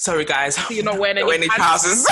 [0.00, 0.54] Sorry, guys.
[0.56, 2.06] So you're not wearing any, any trousers.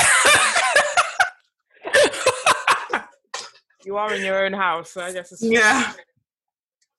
[3.82, 5.94] You are in your own house, so I guess it's yeah.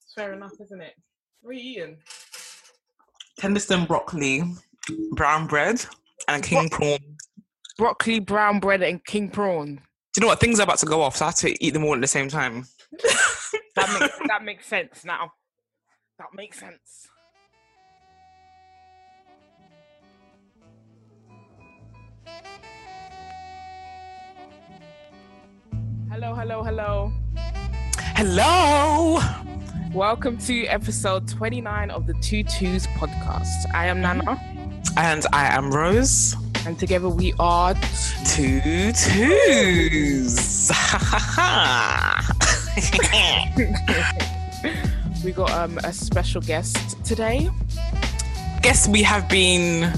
[0.04, 0.96] it's fair enough, isn't it?
[1.42, 1.98] What are you eating?
[3.40, 4.42] Tenderstem broccoli,
[5.12, 5.86] brown bread,
[6.28, 6.98] and king prawn.
[7.78, 9.76] Broccoli, brown bread, and king prawn.
[9.76, 9.82] Do
[10.18, 10.40] you know what?
[10.40, 12.08] Things are about to go off, so I have to eat them all at the
[12.08, 12.66] same time.
[13.76, 15.32] That makes that makes sense now.
[16.18, 17.08] That makes sense.
[26.22, 27.14] Hello, hello, hello.
[28.18, 29.20] Hello.
[29.94, 33.74] Welcome to episode 29 of the Two Twos podcast.
[33.74, 34.38] I am Nana,
[34.98, 36.36] And I am Rose.
[36.66, 37.74] and together we are.
[38.26, 40.70] Two twos.
[45.24, 47.50] We got um, a special guest today.
[48.62, 49.94] Guess we have been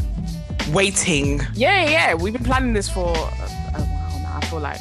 [0.71, 1.41] waiting.
[1.55, 4.37] Yeah, yeah, we've been planning this for a, a while now.
[4.39, 4.79] I feel like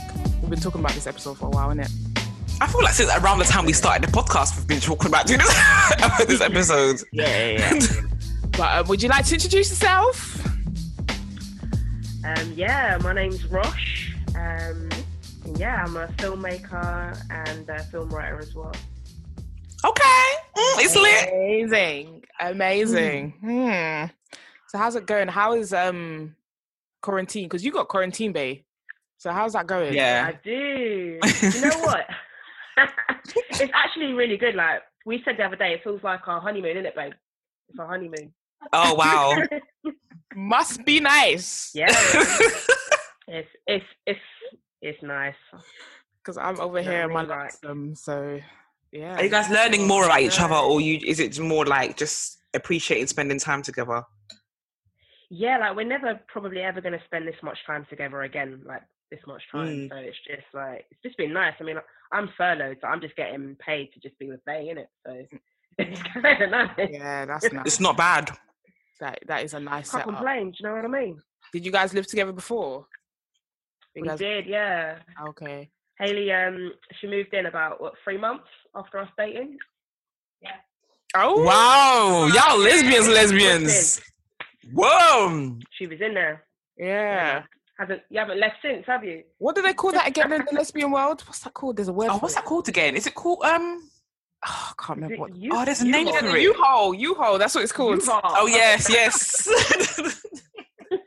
[0.50, 1.88] we've been talking about this episode for a while, innit?
[2.60, 5.28] I feel like since around the time we started the podcast, we've been talking about
[5.28, 7.00] doing this, this episode.
[7.12, 7.86] Yeah, yeah, yeah.
[8.50, 10.44] but uh, would you like to introduce yourself?
[12.24, 14.12] Um, yeah, my name's Rosh.
[14.34, 14.88] Um,
[15.54, 18.74] yeah, I'm a filmmaker and a film writer as well.
[19.84, 21.28] Okay, mm, it's lit.
[21.28, 23.34] Amazing, amazing.
[23.40, 24.04] Hmm.
[24.66, 25.28] So how's it going?
[25.28, 26.34] How is um
[27.02, 27.44] quarantine?
[27.44, 28.64] Because you got quarantine, bay.
[29.20, 29.92] So how's that going?
[29.92, 30.30] Yeah.
[30.32, 30.50] I do.
[30.50, 32.06] you know what?
[33.50, 34.54] it's actually really good.
[34.54, 37.12] Like we said the other day, it feels like our honeymoon, isn't it, babe?
[37.68, 38.32] It's our honeymoon.
[38.72, 39.36] Oh wow.
[40.34, 41.70] Must be nice.
[41.74, 41.88] Yeah,
[43.28, 44.20] it's it's it's
[44.80, 45.34] it's nice.
[46.22, 47.28] Because I'm over here in my mean?
[47.28, 47.94] Like- lonesome.
[47.96, 48.40] So
[48.90, 49.16] yeah.
[49.16, 50.98] Are you guys learning more about each other, or you?
[51.06, 54.02] Is it more like just appreciating spending time together?
[55.28, 58.82] Yeah, like we're never probably ever going to spend this much time together again, like
[59.10, 59.66] this much time.
[59.66, 59.88] Mm.
[59.90, 61.54] So it's just like it's just been nice.
[61.60, 61.76] I mean,
[62.12, 64.88] I'm furloughed, so I'm just getting paid to just be with Bay, it.
[65.06, 65.24] So
[65.78, 66.88] it's kind of nice.
[66.90, 67.66] Yeah, that's nice.
[67.66, 68.30] It's not bad.
[69.00, 70.06] That that is a nice Can't setup.
[70.16, 70.50] complain.
[70.50, 71.20] Do you know what I mean?
[71.52, 72.86] Did you guys live together before?
[73.94, 74.98] You We guys- did, yeah.
[75.28, 75.70] Okay.
[75.98, 79.58] Haley, um, she moved in about what three months after us dating.
[80.40, 80.50] Yeah.
[81.14, 84.00] Oh Wow, y'all lesbians, lesbians.
[84.72, 85.58] Whoa.
[85.72, 86.44] She was in there.
[86.76, 87.42] Yeah.
[87.80, 89.22] Hasn't you haven't left since, have you?
[89.38, 91.22] What do they call that again in the lesbian world?
[91.26, 91.76] What's that called?
[91.78, 92.08] There's a word.
[92.10, 92.36] Oh, for what's it.
[92.36, 92.94] that called again?
[92.94, 93.88] Is it called um?
[94.46, 95.34] Oh, I can't remember what.
[95.34, 96.42] you- Oh, there's a you name for it.
[96.42, 97.38] U-Haul, U-Haul.
[97.38, 98.00] That's what it's called.
[98.02, 98.20] U-Haul.
[98.24, 99.48] Oh yes, yes.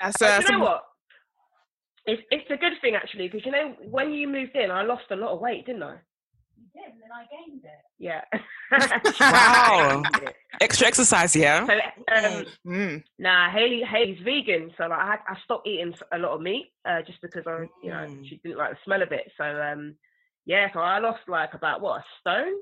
[0.00, 0.84] That's uh, you some- know what?
[2.06, 5.04] It's it's a good thing actually because you know when you moved in, I lost
[5.10, 5.96] a lot of weight, didn't I?
[6.74, 7.70] You and then I gained it.
[7.98, 8.22] Yeah.
[9.20, 10.02] Wow.
[10.60, 11.66] Extra exercise, yeah.
[11.66, 11.72] So,
[12.14, 13.02] um, Mm.
[13.18, 16.72] nah, Haley Haley's vegan, so like I, had, I stopped eating a lot of meat
[16.88, 18.26] uh, just because I, you know, Mm.
[18.28, 19.30] she didn't like the smell of it.
[19.36, 19.96] So um,
[20.46, 22.54] yeah, so I lost like about what a stone,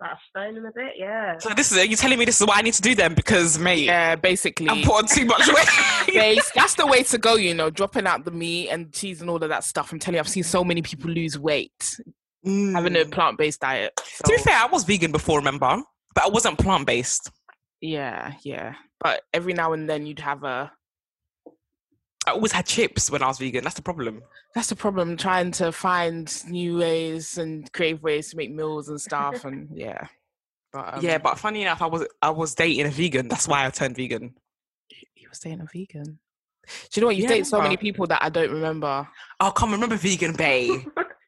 [0.00, 0.94] about a stone and a bit.
[0.96, 1.38] Yeah.
[1.38, 3.14] So this is are you telling me this is what I need to do then?
[3.14, 4.68] Because mate, Yeah, basically.
[4.68, 5.68] I'm put on too much weight.
[6.14, 9.28] Base, that's the way to go, you know, dropping out the meat and cheese and
[9.30, 9.92] all of that stuff.
[9.92, 11.96] I'm telling you, I've seen so many people lose weight
[12.46, 13.10] having a Mm.
[13.12, 13.92] plant based diet.
[13.96, 15.82] To be fair, I was vegan before, remember,
[16.14, 17.30] but I wasn't plant based.
[17.80, 18.74] yeah, yeah.
[19.00, 20.72] But every now and then you'd have a.
[22.26, 23.62] I always had chips when I was vegan.
[23.62, 24.22] That's the problem.
[24.54, 29.00] That's the problem, trying to find new ways and creative ways to make meals and
[29.00, 29.44] stuff.
[29.44, 30.06] And yeah.
[30.72, 33.28] But um, yeah, but funny enough, I was I was dating a vegan.
[33.28, 34.34] That's why I turned vegan.
[35.14, 36.04] you were dating a vegan.
[36.66, 37.16] Do you know what?
[37.16, 39.06] You've Yeah, dated so many people that I don't remember.
[39.38, 40.80] Oh, come remember vegan babe.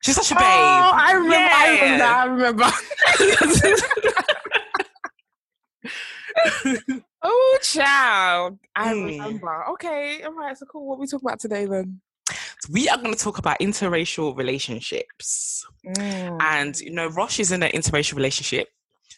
[0.04, 0.46] She's such a Oh, babe.
[0.46, 1.54] I remember.
[1.54, 2.64] I remember.
[2.64, 2.72] Yeah.
[3.24, 5.78] I
[6.84, 7.02] remember.
[7.22, 8.58] oh, child.
[8.76, 9.06] I Mm.
[9.06, 9.64] remember.
[9.72, 10.22] Okay.
[10.22, 10.56] All right.
[10.56, 10.86] So cool.
[10.86, 12.00] What we talk about today then?
[12.70, 15.64] we are going to talk about interracial relationships.
[15.86, 16.38] Mm.
[16.42, 18.68] And, you know, Rosh is in an interracial relationship.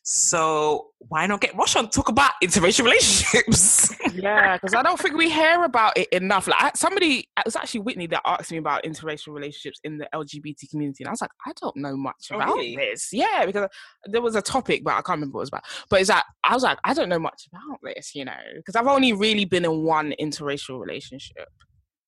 [0.03, 3.93] So why not get Rosh on to talk about interracial relationships?
[4.23, 6.47] Yeah, because I don't think we hear about it enough.
[6.47, 10.09] Like I, somebody, it was actually Whitney that asked me about interracial relationships in the
[10.15, 12.77] LGBT community, and I was like, I don't know much Oh, about really?
[12.77, 13.09] this.
[13.13, 13.69] Yeah, because
[14.05, 15.65] there was a topic, but I can't remember what it was about.
[15.89, 18.77] But it's like I was like, I don't know much about this, you know, because
[18.77, 21.49] I've only really been in one interracial relationship,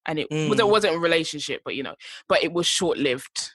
[0.07, 0.69] and it well, Mm.
[0.71, 1.95] wasn't a relationship, but you know,
[2.29, 3.53] but it was short lived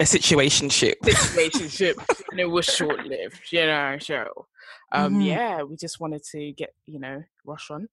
[0.00, 0.94] a situationship.
[1.34, 1.96] relationship,
[2.30, 3.96] and it was short lived, you know.
[4.00, 4.46] So,
[4.92, 5.26] um, Mhm.
[5.26, 7.88] yeah, we just wanted to get you know Rush on.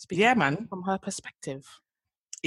[0.00, 0.66] Speak Yeah, man.
[0.70, 1.66] from her perspective.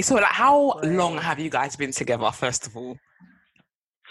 [0.01, 2.31] So, like, how long have you guys been together?
[2.31, 2.97] First of all,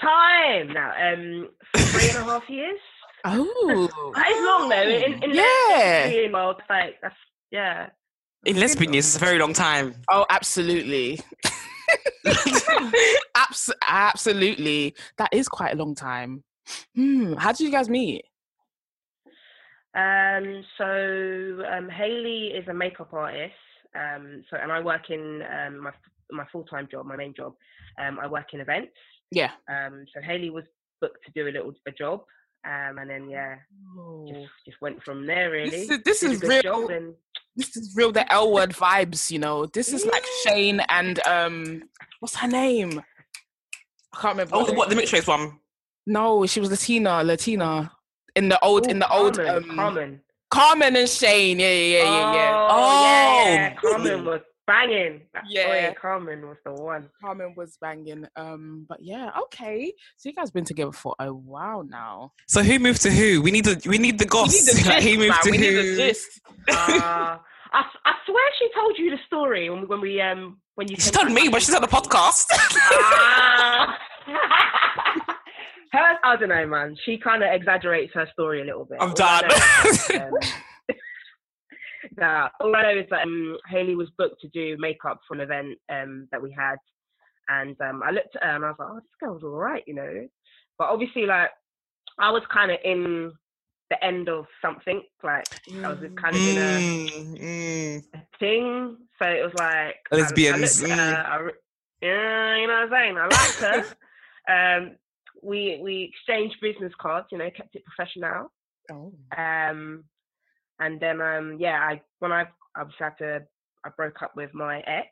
[0.00, 0.90] Time now.
[0.92, 2.78] Um, three and a half years.
[3.24, 4.82] Oh, That is long though.
[4.82, 6.08] In, in Yeah.
[6.08, 7.14] the world, like that's
[7.50, 7.88] Yeah.
[8.44, 9.94] In lesbian years, it's a very long time.
[10.08, 11.20] Oh, absolutely.
[13.34, 14.94] Abs- absolutely.
[15.18, 16.42] That is quite a long time.
[16.94, 17.34] Hmm.
[17.34, 18.24] How did you guys meet?
[19.94, 23.54] Um, so um, Haley is a makeup artist.
[23.94, 25.92] Um, so and I work in um, my
[26.30, 27.54] my full time job, my main job.
[27.98, 28.92] Um, I work in events.
[29.30, 29.50] Yeah.
[29.68, 30.64] Um, so Haley was
[31.00, 32.22] booked to do a little a job,
[32.66, 33.56] um, and then yeah,
[34.28, 35.70] just just went from there really.
[35.70, 36.62] This is, this is real.
[36.62, 37.14] job and
[37.54, 38.12] This is real.
[38.12, 39.30] The L word vibes.
[39.30, 39.66] You know.
[39.66, 41.82] This is like Shane and um.
[42.20, 43.02] What's her name?
[44.14, 44.54] I can't remember.
[44.54, 45.02] Oh, what the name.
[45.02, 45.58] mixed race one?
[46.06, 47.22] No, she was Latina.
[47.22, 47.92] Latina.
[48.34, 50.20] In the old, in Ooh, the old, Carmen, um, Carmen.
[50.50, 51.58] Carmen and Shane.
[51.60, 52.68] Yeah, yeah, yeah, yeah, yeah.
[52.70, 53.74] Oh, yeah, yeah.
[53.76, 53.90] Oh.
[53.90, 55.20] Carmen was banging.
[55.48, 55.64] Yeah.
[55.68, 57.10] Oh, yeah, Carmen was the one.
[57.20, 58.26] Carmen was banging.
[58.36, 59.92] Um, but yeah, okay.
[60.16, 62.32] So you guys been together for a while now.
[62.48, 63.42] So who moved to who?
[63.42, 64.52] We need the we need the goss.
[64.52, 65.42] We need the Like, who moved man.
[65.42, 65.96] to We need the who?
[65.96, 66.40] gist.
[66.70, 67.38] Uh,
[67.74, 70.96] I, I swear she told you the story when, we, when we um when you.
[70.98, 72.46] She told me, but in she's on the podcast.
[72.52, 73.98] Ah.
[75.92, 76.96] Her, I don't know, man.
[77.04, 78.98] She kind of exaggerates her story a little bit.
[79.00, 79.44] I'm done.
[79.48, 80.30] that,
[80.88, 80.96] um,
[82.16, 85.40] nah, all I know is that um, Haley was booked to do makeup for an
[85.40, 86.76] event um, that we had,
[87.48, 89.82] and um, I looked at her and I was like, "Oh, this girl's all right,"
[89.86, 90.26] you know.
[90.78, 91.50] But obviously, like,
[92.18, 93.32] I was kind of in
[93.90, 95.02] the end of something.
[95.22, 95.44] Like,
[95.84, 98.02] I was kind of in a Mm, mm.
[98.40, 98.96] thing.
[99.22, 101.52] So it was like I- I Lesbians, at her, I re-
[102.00, 103.18] yeah, you know what I'm saying.
[103.18, 103.60] I liked
[104.48, 104.96] her.
[105.42, 107.26] um, we we exchanged business cards.
[107.30, 108.52] You know, kept it professional.
[108.90, 109.12] Oh.
[109.36, 110.04] Um,
[110.80, 112.46] and then um, yeah, I when I
[112.76, 113.42] I was had to
[113.84, 115.08] I broke up with my ex,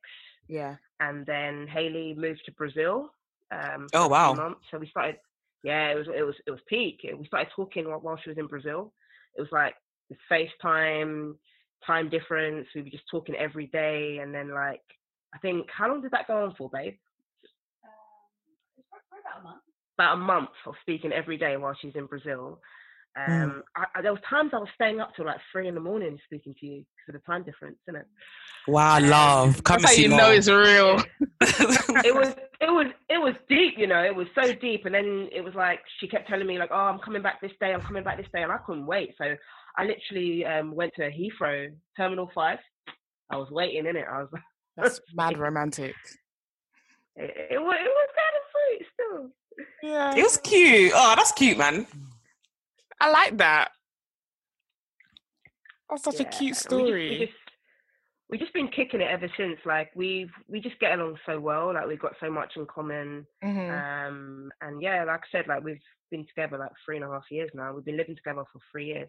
[0.48, 0.76] Yeah.
[1.00, 3.10] and then Haley moved to Brazil.
[3.52, 4.34] Um, Oh, for a wow.
[4.34, 4.60] months.
[4.70, 5.16] So we started.
[5.62, 7.00] Yeah, it was it was it was peak.
[7.18, 8.92] We started talking while, while she was in Brazil.
[9.36, 9.74] It was like
[10.08, 11.34] this FaceTime,
[11.86, 12.66] time difference.
[12.74, 14.82] We were just talking every day, and then like
[15.34, 16.94] I think how long did that go on for, babe?
[17.84, 17.90] Um,
[18.78, 19.62] it's probably about a month.
[20.00, 22.58] About a month of speaking every day while she's in Brazil.
[23.18, 23.42] Mm.
[23.42, 25.80] Um, I, I, there was times I was staying up till like three in the
[25.80, 28.06] morning speaking to you because of the time difference, isn't it?
[28.66, 29.62] Wow, love.
[29.62, 31.02] Come That's how and see you know it's real.
[32.02, 34.02] it was it was it was deep, you know.
[34.02, 36.76] It was so deep, and then it was like she kept telling me like, "Oh,
[36.76, 37.74] I'm coming back this day.
[37.74, 39.14] I'm coming back this day," and I couldn't wait.
[39.18, 39.36] So
[39.76, 42.60] I literally um, went to Heathrow Terminal Five.
[43.30, 44.06] I was waiting in it.
[44.10, 44.28] I was
[44.78, 45.94] That's mad romantic.
[47.16, 49.30] it, it was it was kind of sweet still.
[49.82, 50.14] Yeah.
[50.16, 50.92] It was cute.
[50.94, 51.86] Oh, that's cute, man.
[53.00, 53.70] I like that.
[55.88, 57.10] That's such a Yeah, cute we just- story.
[57.10, 57.32] We just,
[58.28, 59.58] we just been kicking it ever since.
[59.64, 61.74] Like we've we just get along so well.
[61.74, 63.26] Like we've got so much in common.
[63.42, 64.06] Mhm.
[64.08, 65.80] Um, and yeah, like I said, like we've
[66.10, 67.72] been together like three and a half years now.
[67.72, 69.08] We've been living together for three years.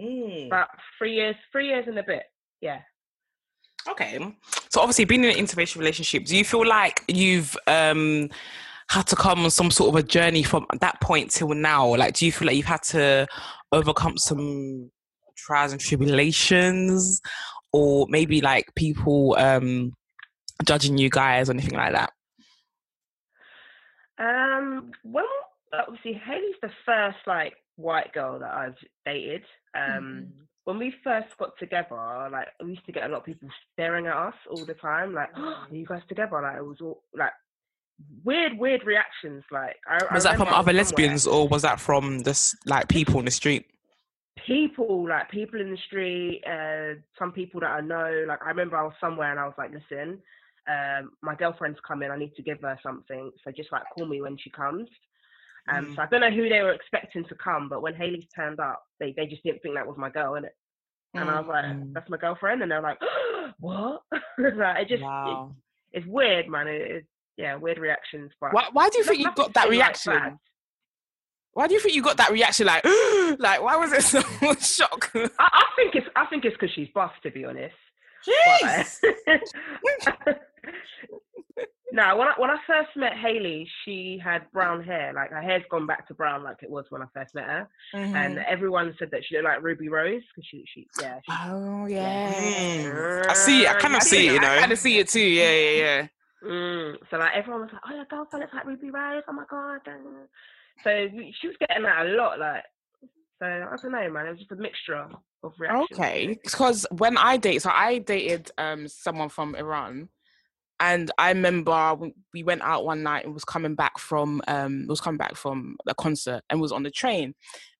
[0.00, 0.46] Mm.
[0.48, 0.68] About
[0.98, 2.24] three years, three years and a bit.
[2.60, 2.80] Yeah.
[3.88, 4.18] Okay.
[4.68, 8.28] So obviously being in an interracial relationship, do you feel like you've um
[8.92, 11.96] had to come on some sort of a journey from that point till now?
[11.96, 13.26] Like do you feel like you've had to
[13.72, 14.90] overcome some
[15.36, 17.20] trials and tribulations
[17.72, 19.92] or maybe like people um
[20.64, 22.12] judging you guys or anything like that?
[24.18, 25.24] Um, well,
[25.72, 29.42] obviously Haley's the first like white girl that I've dated.
[29.74, 30.28] Um,
[30.64, 34.06] when we first got together, like we used to get a lot of people staring
[34.06, 37.32] at us all the time, like, "Are you guys together?" Like it was all like
[38.24, 39.44] weird, weird reactions.
[39.50, 42.88] Like, I, I Was that from other somewhere, lesbians or was that from this like
[42.88, 43.66] people in the street?
[44.46, 48.24] people, like people in the street, uh, some people that I know.
[48.26, 50.18] Like I remember I was somewhere and I was like, "Listen,
[50.68, 52.10] um, my girlfriend's coming.
[52.10, 53.30] I need to give her something.
[53.44, 54.88] So just like call me when she comes."
[55.68, 55.94] Um, Mm.
[55.94, 58.82] So I don't know who they were expecting to come, but when Haley's turned up,
[58.98, 60.48] they, they just didn't think that was my girl, innit?
[61.14, 61.92] And I was like, Mm.
[61.92, 62.98] "That's my girlfriend," and they're like,
[63.60, 64.02] "What?"
[64.38, 65.54] like, it just Wow.
[65.92, 66.66] it, it's weird, man.
[66.66, 68.32] It, it's yeah, weird reactions.
[68.40, 70.38] But Why, why do you think you got that too, like, reaction?
[71.54, 72.66] Why do you think you got that reaction?
[72.66, 72.84] Like,
[73.38, 74.20] like why was it so
[74.54, 75.10] shock?
[75.14, 77.74] I, I think it's I think it's because she's buff, to be honest.
[78.62, 78.98] But,
[81.92, 85.12] no, when I when I first met Haley, she had brown hair.
[85.14, 87.68] Like her hair's gone back to brown, like it was when I first met her.
[87.92, 88.44] And Mhm.
[88.48, 91.16] everyone said that she looked like Ruby Rose because she she yeah.
[91.16, 92.32] She, Oh yeah.
[92.32, 93.26] Mm.
[93.28, 93.68] I see it.
[93.70, 95.20] I kind of see it, you I kind of see it too.
[95.20, 96.06] Yeah, yeah, yeah.
[96.44, 99.44] Mm, so like everyone was like, "Oh, your girlfriend looks like Ruby Rose." Oh my
[99.48, 99.80] god!
[99.86, 100.26] uh."
[100.82, 101.08] So
[101.40, 102.38] she was getting that a lot.
[102.38, 102.64] Like,
[103.38, 104.26] so I don't know, man.
[104.26, 105.06] It was just a mixture
[105.44, 105.90] of reactions.
[106.00, 110.08] Okay, because when I date, so I dated um someone from Iran,
[110.80, 114.86] and I remember we- we went out one night and was coming back from um
[114.88, 117.34] was coming back from a concert and was on the train,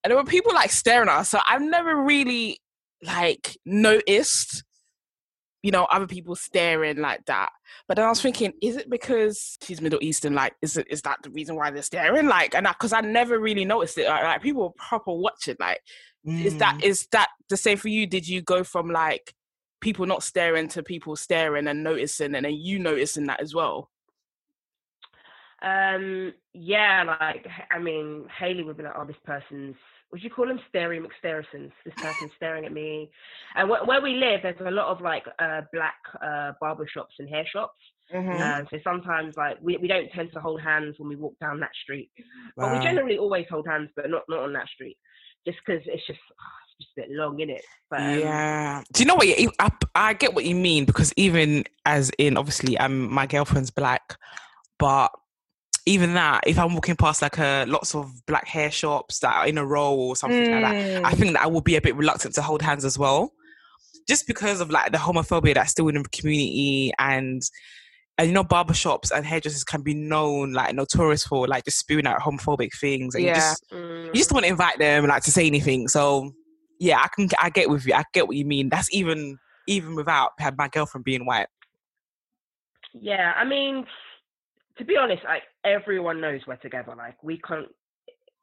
[0.05, 1.31] and there were people like staring at us.
[1.31, 2.59] So I've never really
[3.03, 4.63] like noticed
[5.63, 7.51] you know, other people staring like that.
[7.87, 10.35] But then I was thinking, is it because she's Middle Eastern?
[10.35, 12.27] Like, is it is that the reason why they're staring?
[12.27, 14.09] Like, and because I, never really noticed it.
[14.09, 15.57] Like, like people were proper watching.
[15.61, 15.81] Like,
[16.25, 16.85] is that Mm.
[16.85, 18.07] is that the same for you?
[18.07, 19.35] Did you go from like
[19.81, 23.91] people not staring to people staring and noticing, and then you noticing that as well?
[25.63, 29.77] Um, yeah, like I mean, Haley would be like, "Oh, this person's
[30.13, 31.73] would you call them staring McSterisons?
[31.85, 33.11] This person staring at me."
[33.57, 37.15] And wh- where we live, there's a lot of like uh, black uh, barber shops
[37.19, 37.79] and hair shops.
[38.15, 38.43] Mm-hmm.
[38.43, 41.61] Uh, so sometimes, like we, we don't tend to hold hands when we walk down
[41.61, 42.11] that street,
[42.57, 44.99] but we generally always hold hands, but not not on that street,
[45.47, 47.63] just because it's just it's just a bit long, in it?
[47.91, 48.83] But um, yeah.
[48.93, 49.27] Do you know what?
[49.27, 53.71] you- I, I get what you mean because even as in, obviously, um, my girlfriend's
[53.71, 54.17] black,
[54.79, 55.11] but
[55.87, 59.47] even that, if I'm walking past like a lots of black hair shops that are
[59.47, 61.05] in a row or something like that, Mm.
[61.05, 63.33] I think that I will be a bit reluctant to hold hands as well,
[64.09, 67.43] just because of like the homophobia that's still in the community and.
[68.19, 72.07] And you know, barbershops and hairdressers can be known, like notorious for like just spewing
[72.07, 73.15] out homophobic things.
[73.15, 75.89] And you just mm, you just don't want to invite them like to say anything.
[75.89, 76.31] So
[76.79, 77.95] yeah, I can I get with you.
[77.95, 78.69] I get what you mean.
[78.69, 81.47] That's even even without my girlfriend being white.
[82.93, 83.87] Yeah, I mean,
[84.79, 86.95] to be honest, like everyone knows we're together.
[86.97, 87.69] Like we can't.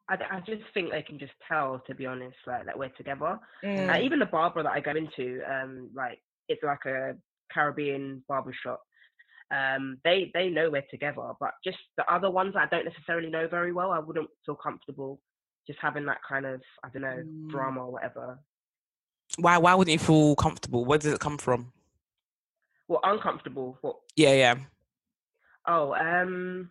[0.08, 1.82] I, I just think they can just tell.
[1.86, 3.38] To be honest, like that we're together.
[3.64, 3.94] Mm.
[3.94, 7.16] Uh, even the barber that I go into, um, like it's like a
[7.52, 8.82] Caribbean barber shop.
[9.52, 13.48] Um, they they know we're together, but just the other ones I don't necessarily know
[13.48, 13.90] very well.
[13.90, 15.20] I wouldn't feel comfortable
[15.66, 17.50] just having that kind of I don't know Mm.
[17.50, 18.38] drama or whatever.
[19.38, 20.84] Why why wouldn't you feel comfortable?
[20.84, 21.72] Where does it come from?
[22.88, 23.78] Well, uncomfortable.
[23.80, 24.54] What Yeah, yeah.
[25.70, 26.68] Oh, um,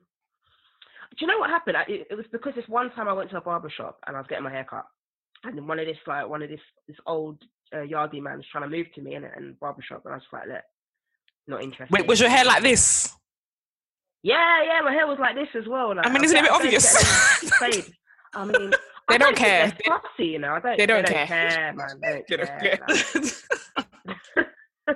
[1.11, 1.77] do you know what happened?
[1.77, 4.15] I, it, it was because this one time I went to a barber shop and
[4.15, 4.85] I was getting my hair cut,
[5.45, 7.41] and then one of this like one of this this old
[7.73, 10.13] uh, yardie man was trying to move to me in it and barber shop, and
[10.13, 10.63] I was like, look,
[11.47, 11.93] not interested.
[11.95, 13.09] Wait, was your hair like this?
[14.21, 15.95] Yeah, yeah, my hair was like this as well.
[15.95, 16.93] Like, I mean, isn't it a bit obvious?
[18.33, 18.71] I mean,
[19.07, 19.71] They I don't care.
[19.85, 20.55] Fussy, you know.
[20.55, 20.77] I don't.
[20.77, 21.73] They don't care.
[21.73, 21.99] man.
[22.01, 22.79] They You don't know, care.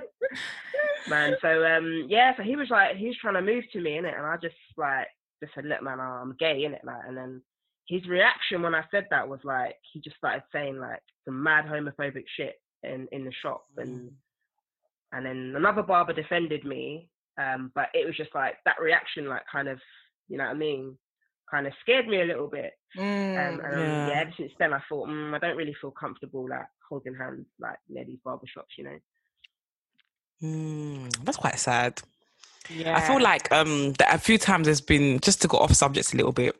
[1.06, 1.36] man.
[1.42, 2.32] So um, yeah.
[2.36, 4.36] So he was like, he was trying to move to me in it, and I
[4.40, 5.06] just like
[5.42, 7.02] just said, look, man, I'm gay in it, like.
[7.06, 7.42] And then
[7.88, 11.66] his reaction when I said that was like, he just started saying like some mad
[11.66, 14.10] homophobic shit in in the shop, and
[15.12, 17.08] and then another barber defended me.
[17.38, 19.80] Um, but it was just like that reaction, like kind of,
[20.28, 20.96] you know what I mean,
[21.50, 22.72] kind of scared me a little bit.
[22.96, 23.36] Um, Mm.
[23.36, 24.06] and um, Yeah.
[24.06, 27.46] yeah, ever since then, I thought mm, I don't really feel comfortable like holding hands
[27.58, 28.98] like near these barber shops, you know.
[30.42, 32.00] Mm, that's quite sad.
[32.68, 32.96] yeah.
[32.96, 36.12] I feel like um that a few times there's been just to go off subject
[36.12, 36.54] a little bit,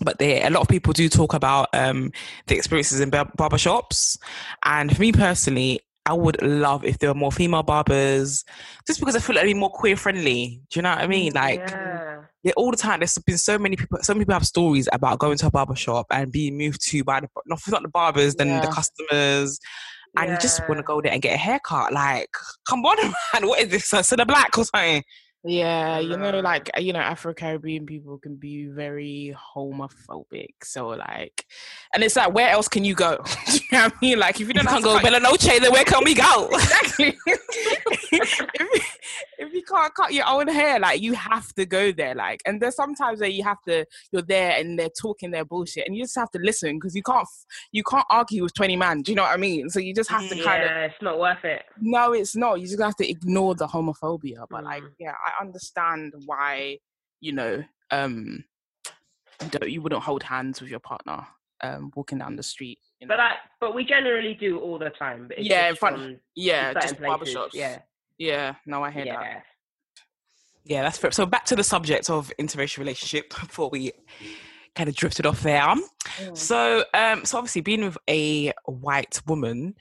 [0.00, 2.12] but there a lot of people do talk about um
[2.46, 4.18] the experiences in bar- barbershops,
[4.64, 8.44] and for me personally, I would love if there were more female barbers,
[8.86, 10.62] just because I feel like it'd be more queer friendly.
[10.70, 11.32] Do you know what I mean?
[11.34, 13.00] Like yeah, yeah, all the time.
[13.00, 13.98] There's been so many people.
[14.02, 17.04] So many people have stories about going to a barber shop and being moved to
[17.04, 19.58] by the not, not the barbers, then the customers,
[20.16, 21.92] and you just want to go there and get a haircut.
[21.92, 22.30] Like,
[22.68, 22.96] come on,
[23.32, 24.06] man, what is this?
[24.06, 25.02] So the black or something?
[25.42, 30.50] Yeah, you know, like you know, Afro Caribbean people can be very homophobic.
[30.64, 31.46] So like,
[31.94, 33.16] and it's like, where else can you go?
[33.46, 34.18] Do you know what I mean?
[34.18, 36.48] Like, if you don't can't have to go Bella Noche, then where can we go?
[36.52, 37.16] exactly.
[38.12, 38.80] if, you,
[39.38, 42.14] if you can't cut your own hair, like you have to go there.
[42.14, 45.86] Like, and there's sometimes where you have to, you're there and they're talking their bullshit,
[45.86, 47.26] and you just have to listen because you can't,
[47.72, 49.00] you can't argue with 20 man.
[49.00, 49.70] Do you know what I mean?
[49.70, 51.62] So you just have to Mm, kind of yeah, it's not worth it.
[51.80, 52.60] no, it's not.
[52.60, 54.44] You just have to ignore the homophobia.
[54.50, 54.90] But like, Mm.
[54.98, 56.78] yeah, I understand why,
[57.20, 58.44] you know, um,
[59.42, 61.26] you, don't, you wouldn't hold hands with your partner
[61.62, 62.78] um, walking down the street.
[63.00, 63.12] You know?
[63.12, 65.28] But like, but we generally do all the time.
[65.28, 67.34] But Yeah, in front- from yeah, just places.
[67.34, 67.54] barbershops.
[67.54, 67.80] Yeah,
[68.18, 68.54] yeah.
[68.66, 69.12] No, I hear that.
[69.12, 69.40] yeah.
[70.64, 71.10] yeah, that's fair.
[71.10, 73.92] So back to the subject of interracial relationship before we
[74.74, 75.60] kind of drifted off there.
[75.60, 76.36] Mm.
[76.36, 79.74] So, um, so obviously being with a white woman,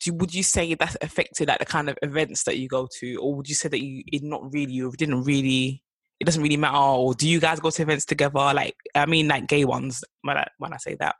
[0.00, 3.16] do, would you say that affected like the kind of events that you go to,
[3.16, 5.82] or would you say that you it not really, you didn't really,
[6.20, 8.38] it doesn't really matter, or do you guys go to events together?
[8.38, 11.16] Like, I mean, like gay ones when I when I say that.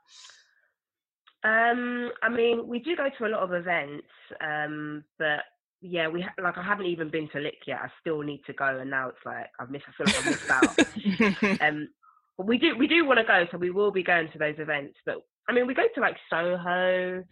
[1.43, 4.07] Um, I mean, we do go to a lot of events,
[4.41, 5.39] um, but
[5.81, 7.79] yeah, we ha- like I haven't even been to Lick yet.
[7.81, 9.85] I still need to go, and now it's like I've missed.
[9.87, 11.61] I feel like I've missed out.
[11.61, 11.89] Um,
[12.37, 14.55] but we do we do want to go, so we will be going to those
[14.59, 14.95] events.
[15.05, 15.17] But
[15.49, 17.23] I mean, we go to like Soho,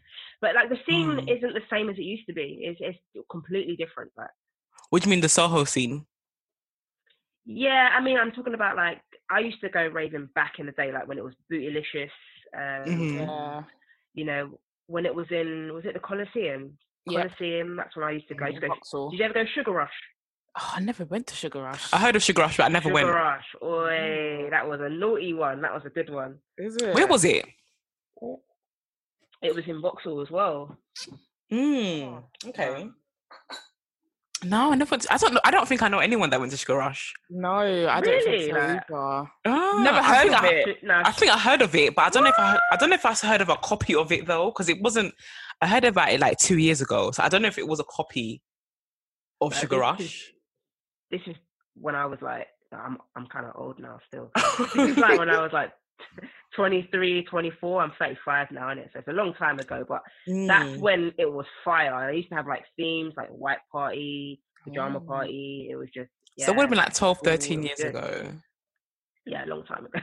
[0.41, 1.29] but like the scene Hmm.
[1.29, 2.59] isn't the same as it used to be.
[2.63, 4.11] It's it's completely different.
[4.17, 4.31] Like,
[4.89, 6.05] What do you mean the Soho scene?
[7.45, 10.71] yeah, I mean, I'm talking about like I used to go raving back in the
[10.73, 12.11] day, like when it was Bootylicious.
[12.55, 13.15] Um, Mhm.
[13.15, 13.63] yeah.
[14.13, 16.77] You know, when it was in was it the Coliseum?
[17.05, 17.23] Yeah.
[17.23, 17.75] Coliseum.
[17.75, 18.45] That's when I used to go.
[18.45, 19.93] I used to go did you ever go to Sugar Rush?
[20.59, 21.93] Oh, I never went to Sugar Rush.
[21.93, 23.07] I heard of Sugar Rush, but I never Sugar went.
[23.07, 23.55] Sugar Rush.
[23.61, 25.61] Oi, that was a naughty one.
[25.61, 26.39] That was a good one.
[26.57, 26.95] Is it?
[26.95, 27.45] Where was it?
[29.41, 30.77] It was in Vauxhall as well.
[31.51, 32.87] Mm, okay.
[34.43, 34.91] No, I never.
[34.91, 35.39] Went to, I don't know.
[35.43, 37.11] I don't think I know anyone that went to Sugar Rush.
[37.29, 38.39] No, I don't Really?
[38.47, 38.83] think so either.
[39.45, 40.83] Ah, Never heard think of I- it.
[40.83, 42.51] No, I think I heard of it, but I don't know if I.
[42.51, 44.79] Heard, I don't know if I heard of a copy of it though, because it
[44.81, 45.13] wasn't.
[45.61, 47.79] I heard about it like two years ago, so I don't know if it was
[47.79, 48.43] a copy
[49.41, 49.99] of No, Sugar this Rush.
[50.01, 50.23] is-
[51.09, 51.35] this is
[51.75, 54.29] when I was like, I'm I'm kind of old now still.
[54.75, 55.71] this is like when I was like
[56.55, 57.81] 23, 24.
[57.83, 58.91] I'm 35 now, innit?
[58.93, 60.79] So it's a long time ago, but that's Mm.
[60.79, 61.93] when it was fire.
[61.93, 65.07] I used to have like themes like white party, pajama Mm.
[65.07, 65.67] party.
[65.71, 67.87] It was just yeah, So it would have been like 12, Ooh, 13 years good.
[67.95, 68.31] ago.
[69.25, 69.99] yeah, a long time ago.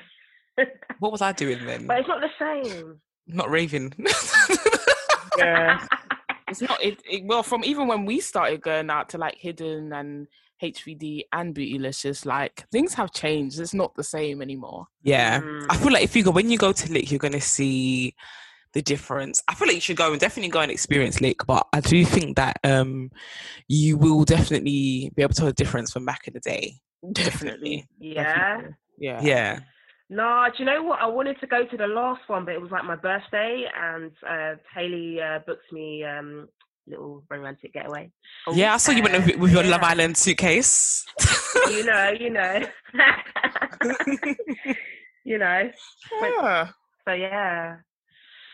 [1.01, 1.87] What was I doing then?
[1.87, 3.01] but it's not the same.
[3.27, 3.93] Not raving.
[5.37, 5.85] Yeah.
[6.49, 9.93] it's not it, it well from even when we started going out to like hidden
[9.93, 10.29] and
[10.73, 15.41] hvd and bootylicious like things have changed it's not the same anymore yeah.
[15.41, 15.67] Mm.
[15.69, 18.15] I feel like if you go when you go to Lick, you're gonna see
[18.73, 19.41] the difference.
[19.47, 22.05] I feel like you should go and definitely go and experience Lick, but I do
[22.05, 23.11] think that um
[23.69, 26.81] you will definitely be able to tell the difference from back in the day.
[27.13, 27.87] Definitely.
[28.01, 28.63] yeah.
[28.99, 29.61] yeah Yeah.
[30.11, 31.01] No, do you know what?
[31.01, 34.13] I wanted to go to the last one, but it was like my birthday, and
[34.29, 36.49] uh, Haley uh, booked me um,
[36.87, 38.11] little romantic getaway.
[38.53, 41.05] Yeah, I saw you went with, with your Love Island suitcase.
[41.69, 42.61] you know, you know,
[45.25, 45.71] you know.
[46.23, 46.69] yeah,
[47.05, 47.77] So yeah,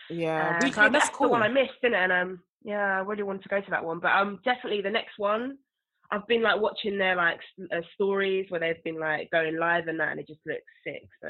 [0.09, 0.59] yeah.
[0.61, 1.43] uh, so that's that's the one.
[1.43, 1.93] I missed, it?
[1.93, 4.89] And um, yeah, I really wanted to go to that one, but um, definitely the
[4.89, 5.57] next one.
[6.13, 7.39] I've been like watching their like
[7.73, 11.07] uh, stories where they've been like going live and that, and it just looks sick.
[11.23, 11.29] So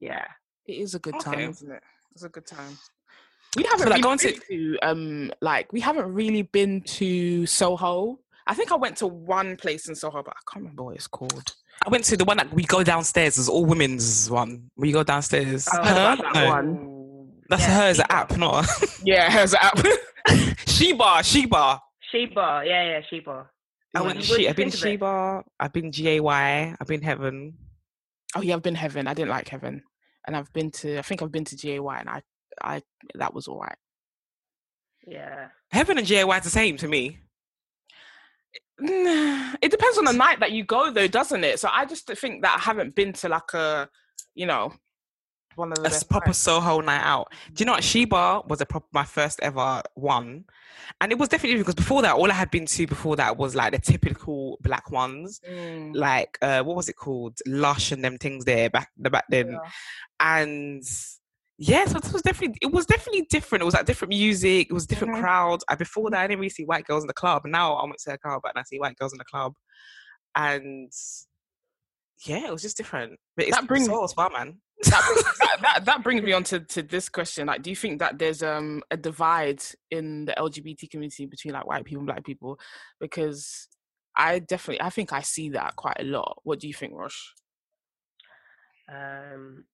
[0.00, 0.24] yeah,
[0.66, 1.82] it is a good time isn't it
[2.12, 2.76] it's a good time
[3.56, 8.18] we haven't like, really going been to um like we haven't really been to soho
[8.46, 11.06] i think i went to one place in soho but i can't remember what it's
[11.06, 11.54] called
[11.84, 13.36] I went to the one that we go downstairs.
[13.38, 14.70] It's all women's one.
[14.76, 15.68] We go downstairs.
[15.68, 15.94] I've Her?
[15.94, 16.46] that No.
[16.48, 17.32] one.
[17.50, 18.14] That's yeah, her as an Sheba.
[18.14, 18.66] app, not
[19.04, 19.78] yeah here's an app
[20.66, 21.22] Sheba.
[21.22, 21.80] Sheba.
[22.10, 23.50] Sheba, yeah, yeah, Sheba.
[23.94, 24.06] I Yeah.
[24.06, 24.80] went she, do I've been think of?
[24.80, 25.44] Sheba.
[25.60, 26.74] I've been G A Y.
[26.80, 27.54] I've been Heaven.
[28.34, 29.06] Oh yeah, I've been Heaven.
[29.06, 29.82] I didn't like Heaven,
[30.26, 30.98] and I've been to.
[30.98, 32.22] I think I've been to GAY, and I,
[32.62, 32.82] I
[33.14, 33.76] that was all right.
[35.06, 35.48] Yeah.
[35.70, 37.18] Heaven and G A Y is the same to me.
[38.78, 41.58] It depends on the night that you go, though, doesn't it?
[41.58, 43.88] So I just think that I haven't been to like a,
[44.34, 44.72] you know,
[45.56, 46.38] one of the A proper nights.
[46.38, 47.32] Soho night out.
[47.52, 47.84] Do you know what?
[47.84, 50.44] Sheba was a proper my first ever one,
[51.00, 53.54] and it was definitely because before that, all I had been to before that was
[53.54, 58.18] like the typical black ones, Mm, like uh, what was it called, Lush and them
[58.18, 59.58] things there back the back then, yeah.
[60.20, 60.82] and
[61.58, 63.62] yeah, so it was definitely it was definitely different.
[63.62, 65.20] It was like different music, it was different Mhm.
[65.20, 65.64] crowds.
[65.68, 67.42] I before that I didn't really see white girls in the club.
[67.46, 69.54] Now I went to a club and I see white girls in the club,
[70.34, 70.92] and
[72.24, 73.18] yeah, it was just different.
[73.36, 74.60] But it's, That brings- so fun, man.
[74.84, 77.46] that, brings, that, that that brings me on to, to this question.
[77.46, 81.66] Like, do you think that there's um a divide in the LGBT community between like
[81.66, 82.58] white people and black people?
[83.00, 83.68] Because
[84.14, 86.38] I definitely, I think I see that quite a lot.
[86.42, 87.18] What do you think, Rosh?
[88.92, 89.64] Um,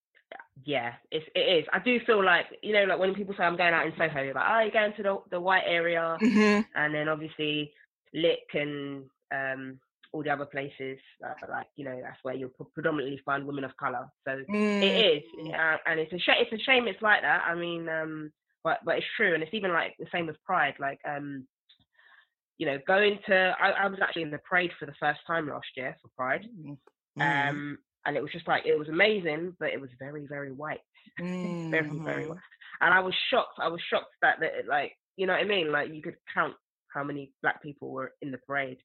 [0.65, 1.67] yeah, it's, it is.
[1.73, 4.23] I do feel like you know, like when people say I'm going out in Soho,
[4.23, 6.61] you're like, oh, you're going to the the white area, Mm-hmm.
[6.75, 7.73] and then obviously
[8.15, 9.79] Lick and um
[10.13, 13.77] all the other places, uh, like you know, that's where you'll predominantly find women of
[13.77, 14.07] color.
[14.27, 14.83] So Mm.
[14.83, 15.23] it is,
[15.55, 16.37] uh, and it's a shame.
[16.41, 17.45] It's a shame it's like that.
[17.49, 18.33] I mean, um,
[18.65, 20.75] but but it's true, and it's even like the same with Pride.
[20.79, 21.47] Like, um,
[22.59, 25.49] you know, going to I, I was actually in the parade for the first time
[25.49, 26.77] last year for Pride, Mm.
[27.19, 27.49] Mm.
[27.51, 30.81] um, and it was just like it was amazing, but it was very very white,
[31.21, 31.71] Mm.
[31.77, 32.29] very very Mhm.
[32.31, 32.39] white,
[32.81, 33.59] and I was shocked.
[33.61, 35.71] I was shocked that that it, like you know what I mean.
[35.73, 36.55] Like you could count
[36.95, 38.79] how many black people were in the parade.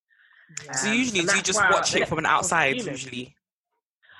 [0.73, 2.45] so um, usually, do you just why I- watch it from an time I was
[2.45, 2.75] outside?
[2.75, 2.91] fuming.
[2.93, 3.35] Usually,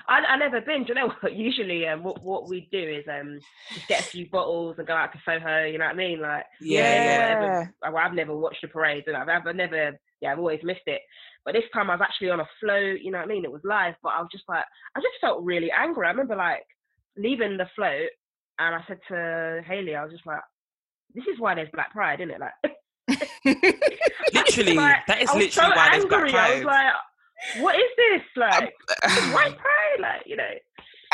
[0.08, 0.84] I I never been.
[0.84, 1.32] Do you know what?
[1.48, 3.38] Usually, um, what what we do is um
[3.74, 5.64] just get a few bottles and go out to Soho.
[5.64, 6.20] You know what I mean?
[6.20, 7.18] Like yeah, yeah, yeah.
[7.36, 7.74] whatever.
[7.82, 11.02] Well, I've never watched the parade, and I've, I've never, yeah, I've always missed it.
[11.48, 13.42] But this time I was actually on a float, you know what I mean?
[13.46, 16.06] It was live, but I was just like, I just felt really angry.
[16.06, 16.60] I remember like
[17.16, 18.10] leaving the float,
[18.58, 20.40] and I said to Haley, I was just like,
[21.14, 22.38] this is why there's Black Pride, isn't it?
[22.38, 22.52] Like,
[24.34, 26.30] Literally, like, that is literally so why there's angry.
[26.32, 26.92] black I was like,
[27.62, 28.22] what is this?
[28.36, 28.68] Like, um,
[29.04, 30.50] this is white pride, like, you know.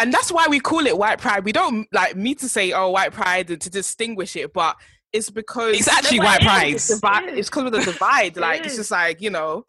[0.01, 1.45] and that's why we call it white pride.
[1.45, 4.75] We don't like me to say oh white pride to distinguish it, but
[5.13, 6.73] it's because It's actually No, white it is, pride.
[6.75, 7.49] it's It's It is.
[7.51, 8.37] because of the divide.
[8.37, 9.65] Like it's just like you know,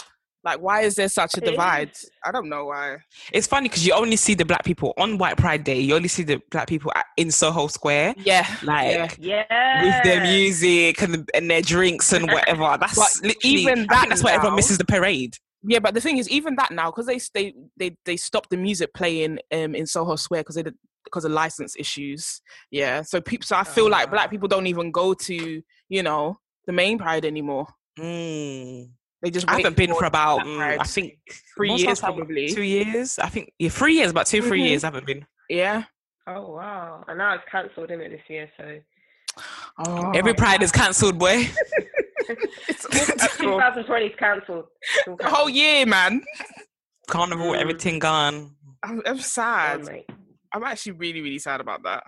[0.45, 1.91] Like, why is there such a divide?
[2.23, 2.97] I don't know why.
[3.33, 5.79] It's funny because you only see the black people on White Pride Day.
[5.79, 9.43] You only see the black people at, in Soho Square, Yeah, like yeah.
[9.49, 9.83] Yeah.
[9.83, 12.77] with their music and, and their drinks and whatever.
[12.79, 13.55] That's But literally.
[13.57, 15.35] even I think that that's why everyone misses the parade.
[15.67, 18.57] Yeah, but the thing is, even that now, because they they they they stopped the
[18.57, 22.39] music playing um in Soho Square because they did because of license issues.
[22.69, 24.29] Yeah, so people, so I feel like black Ah.
[24.29, 27.65] people don't even go to you know the main pride anymore.
[27.97, 28.89] Mm.
[29.25, 31.13] They just I haven't been for about, mm, I think,
[31.57, 32.47] Three what's years probably.
[32.47, 33.51] Two years, I think.
[33.57, 34.67] Yeah, three years, about 2 three Mhm.
[34.69, 34.83] years.
[34.83, 35.25] I haven't been.
[35.49, 35.83] yeah.
[36.27, 37.03] Oh wow!
[37.07, 38.51] And now it's cancelled, isn't it, this year?
[38.55, 38.79] So
[39.79, 41.47] Oh, Every Pride is cancelled, boy.
[42.69, 44.65] it's Uh, 2020 is cancelled.
[45.07, 46.23] The whole year, man.
[47.07, 47.59] Carnival, Mm.
[47.61, 48.55] everything gone.
[48.83, 49.85] I'm, I'm sad.
[49.85, 50.05] mate.
[50.53, 52.03] I'm actually really, really sad about that.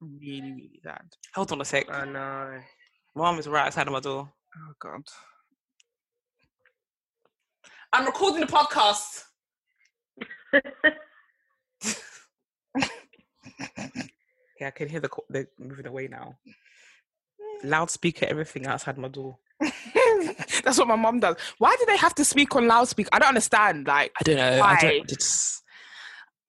[0.00, 1.02] Really, really sad.
[1.34, 1.86] Hold on a sec.
[1.92, 2.60] I know.
[3.16, 4.32] Mom is right outside of my door.
[4.56, 5.02] Oh God.
[7.92, 9.24] I'm recording the podcast.
[14.60, 16.36] Yeah, I can hear the they're moving away now.
[17.62, 19.38] Loudspeaker, everything outside my door.
[20.64, 21.36] That's what my mom does.
[21.58, 23.08] Why do they have to speak on loudspeaker?
[23.12, 23.86] I don't understand.
[23.86, 24.60] Like, I don't know.
[24.62, 25.12] I don't.
[25.12, 25.62] It's,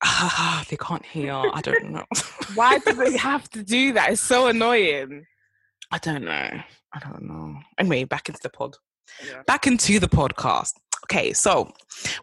[0.03, 1.33] ah, they can't hear.
[1.33, 2.05] I don't know.
[2.55, 4.11] why do they have to do that?
[4.11, 5.25] It's so annoying.
[5.91, 6.61] I don't know.
[6.93, 7.59] I don't know.
[7.77, 8.75] Anyway, back into the pod.
[9.25, 9.41] Yeah.
[9.45, 10.73] Back into the podcast.
[11.11, 11.73] Okay, so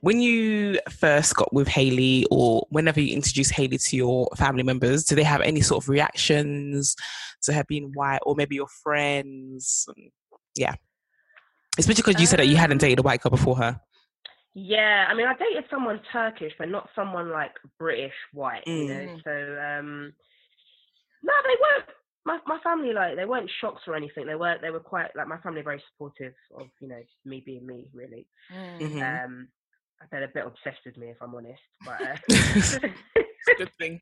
[0.01, 5.03] when you first got with Haley, or whenever you introduce Haley to your family members,
[5.03, 6.95] do they have any sort of reactions
[7.43, 9.89] to her being white, or maybe your friends?
[10.55, 10.77] Yeah,
[11.79, 13.81] especially because you said that you hadn't Um, dated a white girl before her.
[14.55, 18.95] Yeah, I mean, I dated someone Turkish, but not someone like British white, you know.
[18.95, 19.23] Mm.
[19.25, 20.13] So, um,
[21.25, 21.91] no, they weren't.
[22.27, 24.27] My my family like they weren't shocked or anything.
[24.27, 24.61] They weren't.
[24.61, 27.89] They were quite like my family very supportive of you know just me being me
[27.95, 28.27] really.
[28.55, 28.81] Mm.
[28.81, 29.25] Mhm.
[29.25, 29.49] Um,
[30.11, 32.89] they're a bit obsessed with me if I'm honest, but uh,
[33.57, 34.01] Good thing.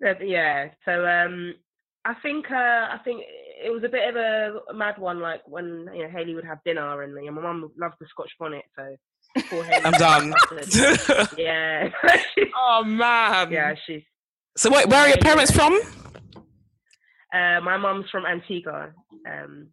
[0.00, 0.68] But yeah.
[0.84, 1.54] So um,
[2.04, 2.54] I think uh,
[2.94, 3.22] I think
[3.64, 5.20] it was a bit of a, a mad one.
[5.20, 8.06] Like when you know Haley would have dinner, and you know, my mum loved the
[8.08, 8.94] Scotch bonnet, so
[9.84, 10.32] I'm done.
[11.36, 11.90] yeah,
[12.56, 13.50] Oh man.
[13.50, 14.02] yeah, she's.
[14.56, 15.78] so, wait, where are your parents from?
[17.34, 18.92] Uh, my mom's from Antigua,
[19.28, 19.68] um,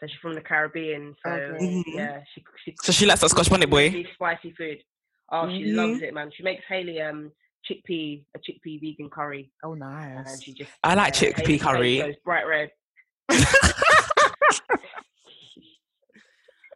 [0.00, 1.14] so she's from the Caribbean.
[1.24, 1.64] So Okay.
[1.64, 1.84] Mhm.
[1.94, 2.74] yeah, she she.
[2.82, 4.04] So she likes that Scotch bonnet boy.
[4.14, 4.78] Spicy food.
[5.30, 5.74] Oh, she Mhm.
[5.76, 6.30] loves it, man.
[6.36, 7.30] She makes Haley um
[7.68, 10.16] chickpea a chickpea vegan curry, Oh nice.
[10.16, 10.42] and nice.
[10.42, 10.70] she just.
[10.82, 11.98] I like yeah, chickpea Haley's curry.
[11.98, 12.70] goes bright red.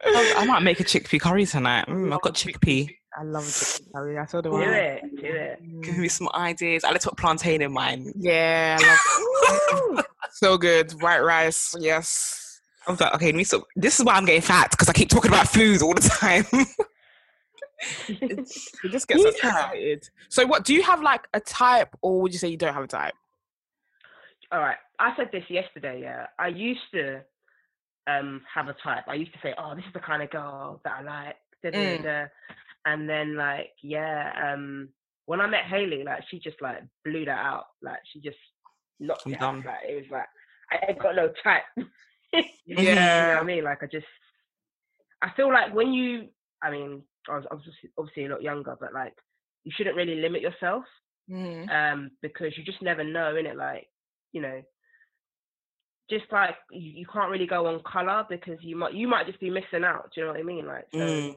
[0.05, 1.87] I might make a chickpea curry tonight.
[1.87, 2.89] Mm, I've got chickpea.
[3.17, 4.17] I love chicken curry.
[4.17, 4.61] I saw the one.
[4.61, 4.75] Do one.
[4.75, 5.81] it, do it.
[5.83, 6.83] Give me some ideas.
[6.83, 8.11] I like to put plantain in mine.
[8.17, 9.29] Yeah, I love it.
[10.31, 10.91] so good.
[11.01, 11.75] White rice.
[11.79, 12.61] Yes.
[12.87, 15.09] I was like, okay, me so this is why I'm getting fat because I keep
[15.09, 16.45] talking about food all the time.
[18.07, 20.09] It just gets us excited.
[20.29, 22.83] So, what do you have like a type, or would you say you don't have
[22.83, 23.13] a type?
[24.51, 24.77] All right.
[24.99, 26.01] I said this yesterday.
[26.01, 27.21] Yeah, I used to
[28.07, 29.03] um have a type.
[29.07, 31.71] I used to say, "Oh, this is the kind of girl that I like." Da,
[31.71, 32.29] da, Mm.
[32.85, 34.89] And then, like, yeah, um,
[35.25, 37.67] when I met Haley, like, she just like blew that out.
[37.81, 38.37] Like, she just
[39.07, 39.39] knocked it out.
[39.39, 39.63] done.
[39.65, 40.25] Like, it was like
[40.71, 41.63] I ain't got no type.
[42.65, 43.35] you know Yeah.
[43.35, 43.63] what I mean?
[43.63, 44.05] Like, I just,
[45.21, 46.29] I feel like when you,
[46.61, 49.13] I mean, I was obviously, obviously a lot younger, but like,
[49.63, 50.83] you shouldn't really limit yourself
[51.31, 51.69] Mm.
[51.69, 53.55] um, because you just never know, innit?
[53.55, 53.87] Like,
[54.33, 54.61] you know,
[56.09, 59.39] just like you, you can't really go on color because you might you might just
[59.39, 60.09] be missing out.
[60.13, 60.65] Do you know what I mean?
[60.67, 61.35] Like, so Mm.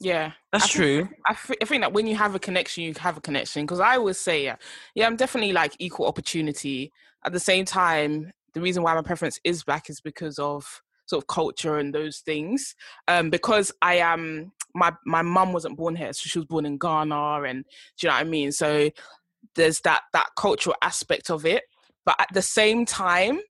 [0.00, 1.08] Yeah, That's true.
[1.26, 1.56] I think- true.
[1.60, 3.62] I, I think that when you have a connection, you have a connection.
[3.62, 4.56] Because I always say, yeah,
[4.94, 6.92] yeah, I'm definitely like equal opportunity.
[7.24, 11.22] At the same time, the reason why my preference is black is because of sort
[11.22, 12.74] of culture and those things.
[13.08, 16.78] Um, because I am my my mum wasn't born here, so she was born in
[16.78, 18.52] Ghana, and do you know what I mean?
[18.52, 18.90] So
[19.54, 21.62] there's that that cultural aspect of it.
[22.04, 23.40] But at the same time,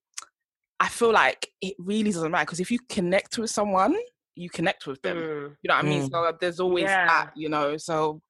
[0.80, 3.96] I feel like it really doesn't matter because if you connect with someone,
[4.36, 5.16] you connect with them.
[5.16, 6.02] mm, You know what I mean?
[6.02, 6.10] Mm.
[6.10, 7.06] So uh, there's always Yeah.
[7.06, 7.76] that, you know.
[7.78, 8.20] So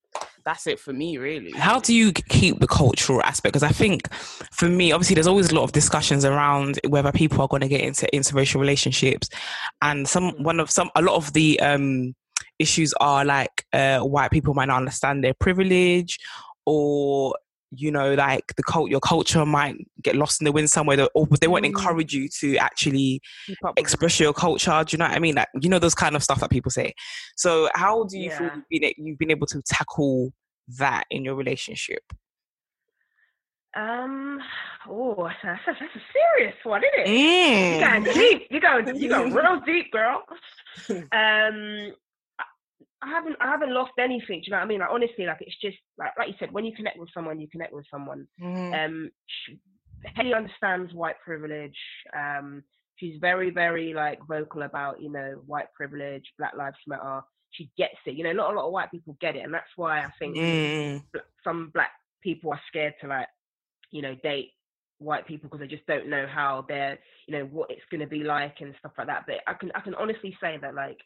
[0.45, 1.51] that's it for me, really.
[1.53, 3.53] How do you keep the cultural aspect?
[3.53, 4.11] Because I think
[4.53, 7.69] for me, obviously, there's always a lot of discussions around whether people are going to
[7.69, 9.29] get into interracial relationships,
[9.83, 12.15] and some one of some a lot of the um,
[12.59, 16.19] issues are like uh, white people might not understand their privilege,
[16.65, 17.35] or
[17.71, 21.11] you know, like the cult, your culture might get lost in the wind somewhere, that-
[21.15, 21.69] or they won't Mm.
[21.71, 23.81] encourage you to actually Keep up with it.
[23.81, 24.85] express your culture.
[24.85, 25.35] Do you know what I mean?
[25.35, 26.95] Like you know those kind of stuff that people say.
[27.37, 30.33] So how do you feel you've been, you've been able to tackle
[30.79, 32.03] that in your relationship?
[33.75, 34.41] Um.
[34.89, 36.01] Oh, that's a, that's a
[36.39, 37.09] serious one, isn't it?
[37.11, 38.05] You're Mm.
[38.05, 38.47] going deep.
[38.51, 38.97] You're going.
[38.97, 40.23] You're going real deep, girl.
[41.13, 41.93] Um.
[43.03, 43.37] I- haven't.
[43.41, 44.41] I haven't lost anything.
[44.41, 44.81] Do you know what I mean?
[44.81, 46.53] Like honestly, like it's just like like you said.
[46.53, 48.27] When you connect with someone, you connect with someone.
[48.41, 48.85] Mhm.
[48.85, 49.51] um sh
[50.15, 51.77] Haley understands white privilege
[52.15, 52.63] um
[52.97, 57.97] she's very very like vocal about you know white privilege black lives matter she gets
[58.07, 60.11] it you know not a lot of white people get it and that's why i
[60.19, 61.03] think Mm.
[61.43, 61.91] some black
[62.23, 63.27] people are scared to like
[63.91, 64.53] you know date
[64.99, 68.07] white people because they just don't know how they're you know what it's going to
[68.07, 71.01] be like and stuff like that but i can i can honestly say that like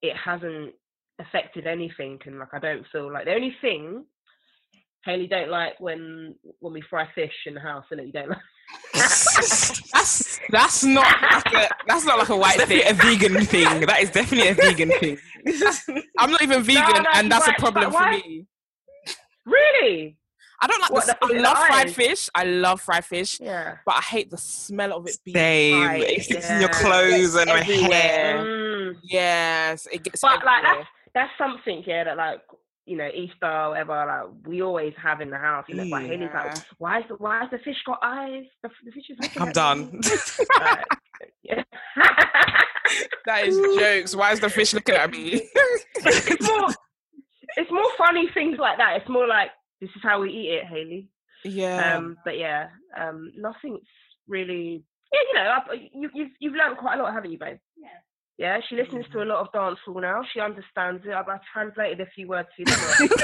[0.00, 0.72] it hasn't
[1.18, 4.04] affected anything and like i don't feel like the only thing
[5.04, 8.28] Haley don't like when when we fry fish in the house, and that you don't
[8.30, 8.38] like.
[8.92, 12.82] that's that's not like a, that's not like a white thing.
[12.84, 13.86] a vegan thing.
[13.86, 15.16] That is definitely a vegan thing.
[16.18, 18.46] I'm not even vegan, no, and that's a problem for me.
[19.46, 20.16] Really?
[20.60, 21.16] I don't like What, the.
[21.28, 21.94] the I love the fried eyes?
[21.94, 22.30] fish.
[22.34, 23.76] I love fried fish, Yeah.
[23.86, 25.84] but I hate the smell of it being Same.
[25.84, 26.02] fried.
[26.02, 26.80] It sticks in your yeah.
[26.82, 27.90] clothes and my Everywhere.
[27.92, 28.38] hair.
[28.44, 28.94] Mm.
[29.04, 30.20] Yes, it gets.
[30.20, 30.74] But like everywhere.
[30.78, 32.40] that's that's something, yeah, that like
[32.86, 35.64] you know Easter or whatever, like we always have in the house.
[35.68, 36.06] You know, but Mm.
[36.06, 36.42] Haley's Yeah.
[36.44, 38.44] like, why is the why is the fish got eyes?
[38.62, 39.18] The, the fish is.
[39.20, 40.00] looking I'm done.
[40.60, 40.86] Like,
[41.42, 41.62] yeah.
[43.26, 44.14] that is jokes.
[44.16, 45.42] Why is the fish looking at me?
[45.96, 46.68] it's more
[47.56, 48.96] it's more funny things like that.
[49.00, 51.08] It's more like this is how we eat it, Haley.
[51.44, 51.96] yeah.
[51.96, 53.80] Um, but yeah, um, nothing's
[54.26, 54.84] really.
[55.12, 57.58] Yeah, you know, I- you, you've you've learned quite a lot, haven't you, babe?
[57.76, 57.88] Yeah.
[58.38, 60.22] Yeah, she listens to a lot of dancehall now.
[60.32, 61.12] She understands it.
[61.12, 63.08] I've, I've translated a few words for you.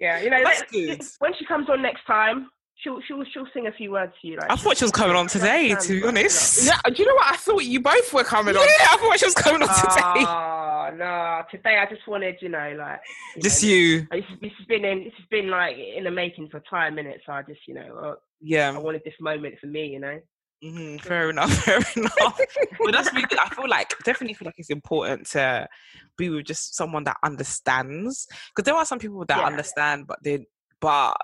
[0.00, 1.02] yeah, you know, That's let- good.
[1.18, 4.36] when she comes on next time, she'll she'll she'll sing a few words to you.
[4.36, 6.08] Like I thought she was coming on today, to be what's going on.
[6.18, 6.66] honest.
[6.66, 6.78] yeah.
[6.90, 7.32] Do you know what?
[7.32, 8.66] I thought you both were coming Yeah, on.
[8.68, 10.24] I thought she was coming on today.
[10.28, 11.42] Oh no!
[11.50, 13.00] Today I just wanted, you know, like
[13.34, 14.06] you Just know, you.
[14.10, 16.94] This, this has been in this has been like in the making for a time
[16.94, 17.22] minutes.
[17.26, 18.14] So I just, you know, uh,
[18.62, 20.20] I wanted this moment for me, you know.
[20.62, 21.52] Hmm Fair enough.
[21.64, 22.40] Fair enough.
[22.82, 23.26] but that's really.
[23.38, 25.68] I feel like definitely feel like it's important to
[26.16, 28.26] be with just someone that understands.
[28.54, 29.46] Because there are some people that Yeah.
[29.46, 30.46] understand, but they
[30.80, 31.16] but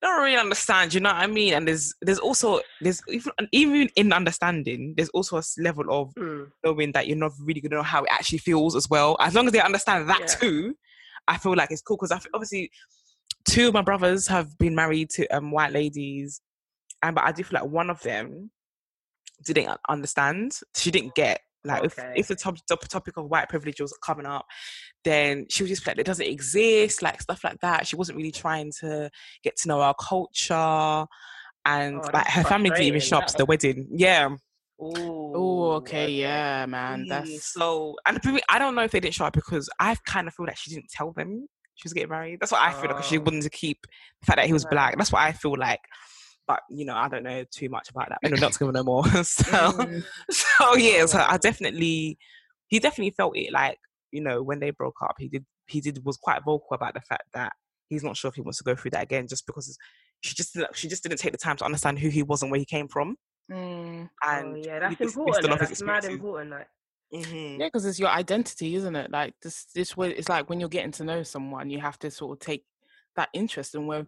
[0.00, 0.94] don't really understand.
[0.94, 1.54] You know what I mean?
[1.54, 6.50] And there's there's also there's even even in understanding, there's also a level of Mm.
[6.64, 9.16] knowing that you're not really gonna know how it actually feels as well.
[9.20, 10.26] As long as they understand that Yeah.
[10.26, 10.74] too,
[11.28, 12.70] I feel like it's cool because obviously
[13.44, 16.40] two of my brothers have been married to um white ladies,
[17.02, 18.50] and but I do feel like one of them
[19.44, 20.58] didn't understand.
[20.76, 22.12] She didn't get like Okay.
[22.16, 24.46] if if the top, top topic of white privilege was coming up,
[25.04, 27.86] then she was just like it doesn't exist, like stuff like that.
[27.86, 29.10] She wasn't really trying to
[29.44, 31.06] get to know our culture.
[31.64, 33.86] And Oh, like her family didn't even show up to the wedding.
[33.92, 34.34] Yeah.
[34.80, 37.06] Oh, okay, yeah, man.
[37.08, 40.34] That's so, and I don't know if they didn't show up because I kind of
[40.34, 42.40] feel that she didn't tell them she was getting married.
[42.40, 43.22] That's what I feel because she Oh.
[43.22, 43.78] wanted to keep
[44.20, 44.96] the fact that he was black.
[44.98, 45.80] That's what I feel like.
[46.52, 48.18] But you know, I don't know too much about that.
[48.22, 49.06] We're not together no more.
[49.24, 50.04] so, Mm.
[50.30, 51.06] so yeah.
[51.06, 52.18] So I definitely,
[52.68, 53.52] he definitely felt it.
[53.52, 53.78] Like
[54.10, 55.46] you know, when they broke up, he did.
[55.68, 57.52] He did was quite vocal about the fact that
[57.88, 59.78] he's not sure if he wants to go through that again, just because
[60.20, 62.60] she just she just didn't take the time to understand who he was and where
[62.60, 63.16] he came from.
[63.50, 64.10] Mm.
[64.26, 65.26] And oh, yeah, that's he important.
[65.26, 66.50] missed a though, lot of his That's mad important.
[66.50, 66.68] Like,
[67.14, 67.58] Mhm.
[67.60, 69.10] Yeah, because it's your identity, isn't it?
[69.10, 72.10] Like this, this way, it's like when you're getting to know someone, you have to
[72.10, 72.64] sort of take
[73.16, 74.06] that interest in where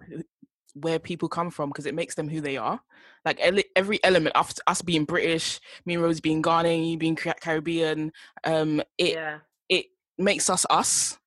[0.74, 2.80] where people come from because it makes them who they are.
[3.24, 8.12] Like every element, us, us being British, me and Rose being Ghanaian, you being Caribbean,
[8.44, 9.86] um, it yeah, it
[10.18, 11.18] makes us us.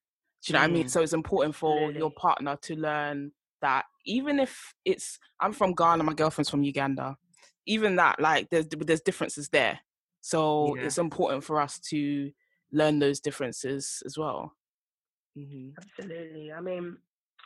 [0.44, 0.86] Do you know what I mean?
[0.86, 0.90] Mm.
[0.90, 3.32] So it's important for your partner to learn
[3.62, 7.18] that even if it's I'm from Ghana, my girlfriend's from Uganda,
[7.66, 9.80] even that like there's there's differences there.
[10.22, 10.84] So Yeah.
[10.84, 12.32] it's important for us to
[12.72, 14.54] learn those differences as well.
[15.38, 15.74] Mhm.
[15.78, 16.52] absolutely.
[16.52, 16.98] I mean,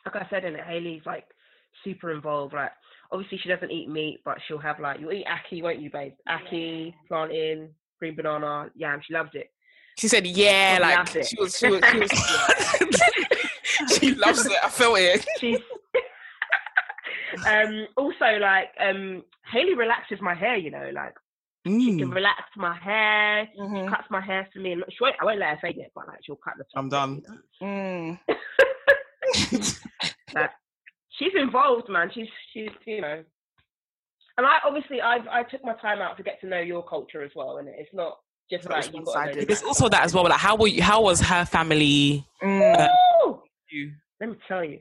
[0.05, 1.25] like I said in it, Haley's like
[1.83, 2.53] super involved.
[2.53, 2.71] Like,
[3.11, 6.13] obviously she doesn't eat meat, but she'll have like you'll eat ackee, won't you, babe?
[6.29, 9.01] Ackee, plantain, green banana, yam.
[9.05, 9.51] She loves it.
[9.97, 12.11] She said, "Yeah, Probably like she was, she was, she was.
[13.99, 14.57] she loves it.
[14.63, 15.25] I felt it.
[15.39, 15.59] She's
[17.47, 21.13] um also like um Haley relaxes my hair, you know, like
[21.65, 23.87] she can Mm, relax my hair, Mhm.
[23.89, 24.71] cuts my hair for me.
[24.71, 26.71] And she won't, I won't let her fade it, but like she'll cut the top.
[26.75, 27.21] I'm done.
[27.61, 28.19] Mm.
[30.33, 30.49] Like,
[31.21, 32.09] she's involved, man.
[32.13, 33.23] She's she's you know.
[34.37, 37.23] And I obviously I I took my time out to get to know your culture
[37.23, 38.17] as well, and it's not
[38.49, 39.47] just It's like just you got to know one-sided.
[39.47, 40.23] There's also that as well.
[40.23, 42.25] Like, how were you, how was her family?
[42.43, 42.79] Mm.
[42.79, 42.87] Uh,
[43.71, 43.91] you?
[44.19, 44.79] Let me tell you.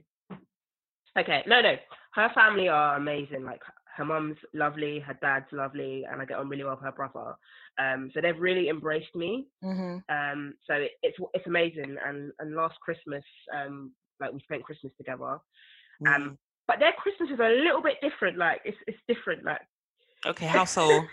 [1.18, 1.74] Okay, no, no.
[2.14, 3.44] Her family are amazing.
[3.44, 3.60] Like
[3.96, 7.34] her mum's lovely, her dad's lovely, and I get on really well with her brother.
[7.78, 9.46] Um, so they've really embraced me.
[9.62, 10.02] Mhm.
[10.08, 11.96] Um, so it, it's it's amazing.
[12.04, 13.24] And and last Christmas,
[13.54, 15.38] um, like we spent Christmas together.
[16.02, 16.14] Mm.
[16.16, 18.38] Um, but their Christmas is a little bit different.
[18.38, 19.44] Like it's it's different.
[19.44, 19.60] Like
[20.26, 21.02] okay, how so?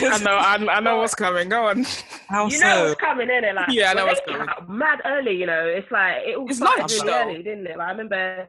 [0.00, 1.48] I know, I, I know what's coming.
[1.48, 1.84] Go on.
[2.28, 2.64] How you so?
[2.66, 3.54] know what's coming in it.
[3.54, 4.46] Like Yeah, I know what's coming.
[4.46, 5.64] like, Mad early, you know.
[5.66, 7.76] It's like it all It's started lunch, really early, didn't it?
[7.76, 8.48] Like I remember.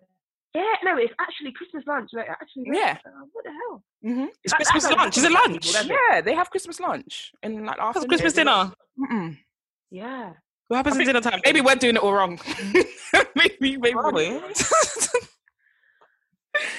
[0.53, 2.11] Yeah, no, it's actually Christmas lunch.
[2.13, 2.97] Like actually, Yeah.
[3.03, 3.83] uh, what the hell?
[4.03, 5.17] hmm It's That- Christmas lunch.
[5.17, 5.75] Is it people, lunch?
[5.75, 5.87] it.
[6.11, 8.09] Yeah, they have Christmas lunch in like That's afternoon.
[8.09, 8.71] Christmas dinner.
[8.99, 9.37] Mm-mm.
[9.89, 10.33] Yeah.
[10.73, 11.39] What happens I at dinner time?
[11.45, 12.39] Maybe we're doing it all wrong.
[13.35, 13.93] maybe, maybe.
[13.93, 14.11] Are?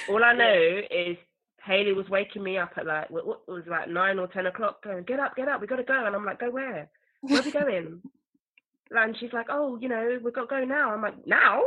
[0.09, 1.15] All I know is
[1.63, 4.83] Haley was waking me up at like what, what was like nine or ten o'clock,
[4.83, 6.89] going, "Get up, get up, we got to go." And I'm like, "Go where?
[7.21, 8.01] Where are we going?"
[8.91, 11.61] and she's like, "Oh, you know, we've got to go now." I'm like, "Now?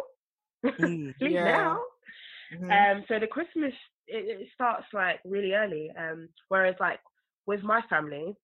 [0.66, 1.16] Mm.
[1.18, 1.44] Please Yeah.
[1.44, 1.80] now?"
[2.54, 2.96] Mhm.
[2.98, 3.72] Um, so the Christmas
[4.06, 5.90] it, it starts like really early.
[5.98, 7.00] Um, whereas like
[7.46, 8.36] with my family,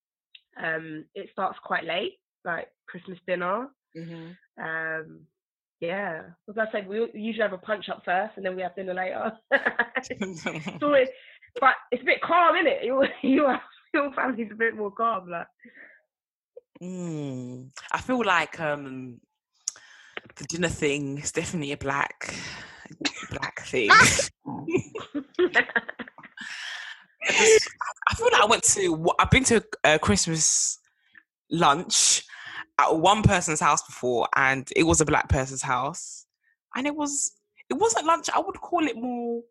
[0.56, 3.68] um, it starts quite late, like Christmas dinner.
[3.96, 4.36] Mhm.
[4.58, 5.26] Um,
[5.80, 8.74] yeah, as I said, we usually have a punch up first, and then we have
[8.74, 9.32] dinner later.
[9.50, 11.08] it's always,
[11.60, 12.84] but it's a bit calm, isn't it?
[12.84, 13.60] Your your
[13.92, 15.46] your family's a bit more calm, like.
[16.82, 17.70] Mm.
[17.92, 19.20] I feel like um,
[20.36, 22.34] the dinner thing is definitely a black
[23.30, 23.90] black thing.
[23.90, 24.30] I, just,
[28.08, 30.78] I feel like I went to I've been to a Christmas
[31.50, 32.22] lunch
[32.78, 36.26] at one person's house before, and it was a black person's house,
[36.74, 37.32] and it was
[37.70, 38.28] it wasn't lunch.
[38.34, 39.42] I would call it more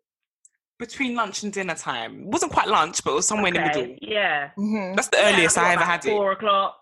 [0.78, 2.22] between lunch and dinner time.
[2.22, 3.82] It wasn't quite lunch, but it was somewhere in the middle.
[3.82, 4.50] Okay, Yeah.
[4.58, 4.96] Mhm.
[4.96, 6.10] That's the Yeah, earliest what, I ever about had it.
[6.10, 6.76] Four o'clock,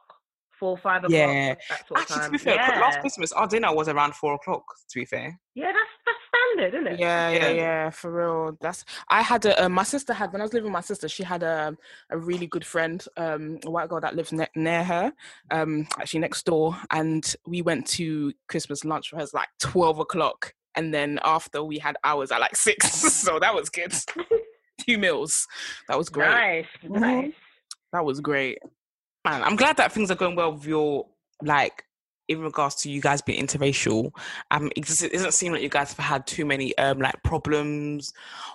[0.59, 1.13] four five o'clock.
[1.13, 1.55] Yeah.
[1.69, 2.81] that sort of Actually, to be fair, yeah.
[2.81, 4.65] last Christmas our dinner was around four o'clock.
[4.91, 6.19] To be fair, Yeah, that's that's
[6.55, 6.99] standard, isn't it?
[7.01, 7.51] Yeah, yeah, Yeah.
[7.51, 8.57] yeah, for real.
[8.61, 11.09] That's I had a uh, my sister had when I was living with my sister.
[11.09, 11.77] She had a
[12.11, 15.13] a really good friend, um, a white girl that lives ne- near her,
[15.51, 19.23] um, actually next door, and we went to Christmas lunch for her.
[19.23, 22.91] It's like twelve o'clock, and then after we had hours at like six,
[23.25, 23.93] so that was good.
[24.87, 25.47] Two meals,
[25.89, 26.29] that was great.
[26.31, 27.01] Nice, Mhm.
[27.01, 27.33] nice.
[27.93, 28.59] That was great.
[29.25, 31.07] man, I'm glad that things are going well with your
[31.43, 31.85] like
[32.39, 34.13] in regards to you guys being interracial.
[34.51, 38.13] Um, it, doesn't seem like you guys have had too many um like problems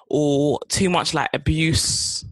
[0.09, 2.25] or too much like abuse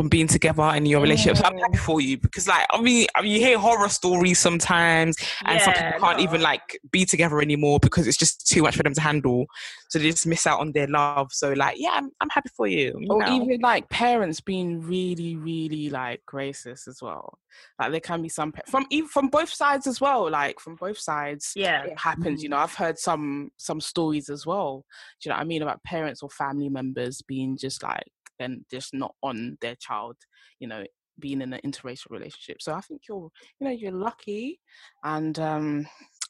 [0.00, 1.36] from being together in your relationship.
[1.36, 1.80] So I'm happy mm.
[1.80, 5.74] for you because like I mean, I mean you hear horror stories sometimes and some
[5.74, 9.00] people can't even like be together anymore because it's just too much for them to
[9.02, 9.44] handle.
[9.90, 11.34] So they just miss out on their love.
[11.34, 12.96] So like, yeah, I'm, I'm happy for you.
[12.98, 13.42] you or know.
[13.42, 17.38] even like parents being really really like racist as well
[17.78, 20.76] like there can be some pa- from even from both sides as well like from
[20.76, 21.82] both sides Yeah.
[21.82, 24.84] it happens you know i've heard some some stories as well
[25.20, 28.04] do you know what i mean about parents or family members being just like
[28.40, 30.16] then just not on their child
[30.58, 30.84] you know
[31.20, 33.28] being in an interracial relationship so i think you're
[33.60, 34.58] you know you're lucky
[35.04, 35.86] and um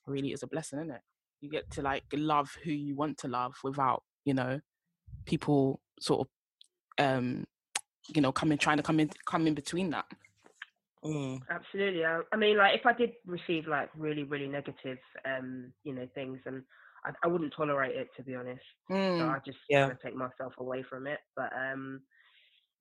[0.06, 1.00] really is a blessing isn't it
[1.40, 4.60] you get to like love who you want to love without you know
[5.24, 7.44] people sort of um
[8.14, 10.04] you know coming trying to come in come in between that
[11.04, 11.40] Mm.
[11.48, 12.04] Absolutely.
[12.04, 16.06] I, I mean, like, if I did receive like really, really negative, um, you know,
[16.14, 16.62] things, and
[17.04, 18.62] I, I wouldn't tolerate it to be honest.
[18.88, 19.30] So Mm.
[19.30, 19.82] I just Yeah.
[19.82, 21.18] kind of take myself away from it.
[21.36, 22.00] But um,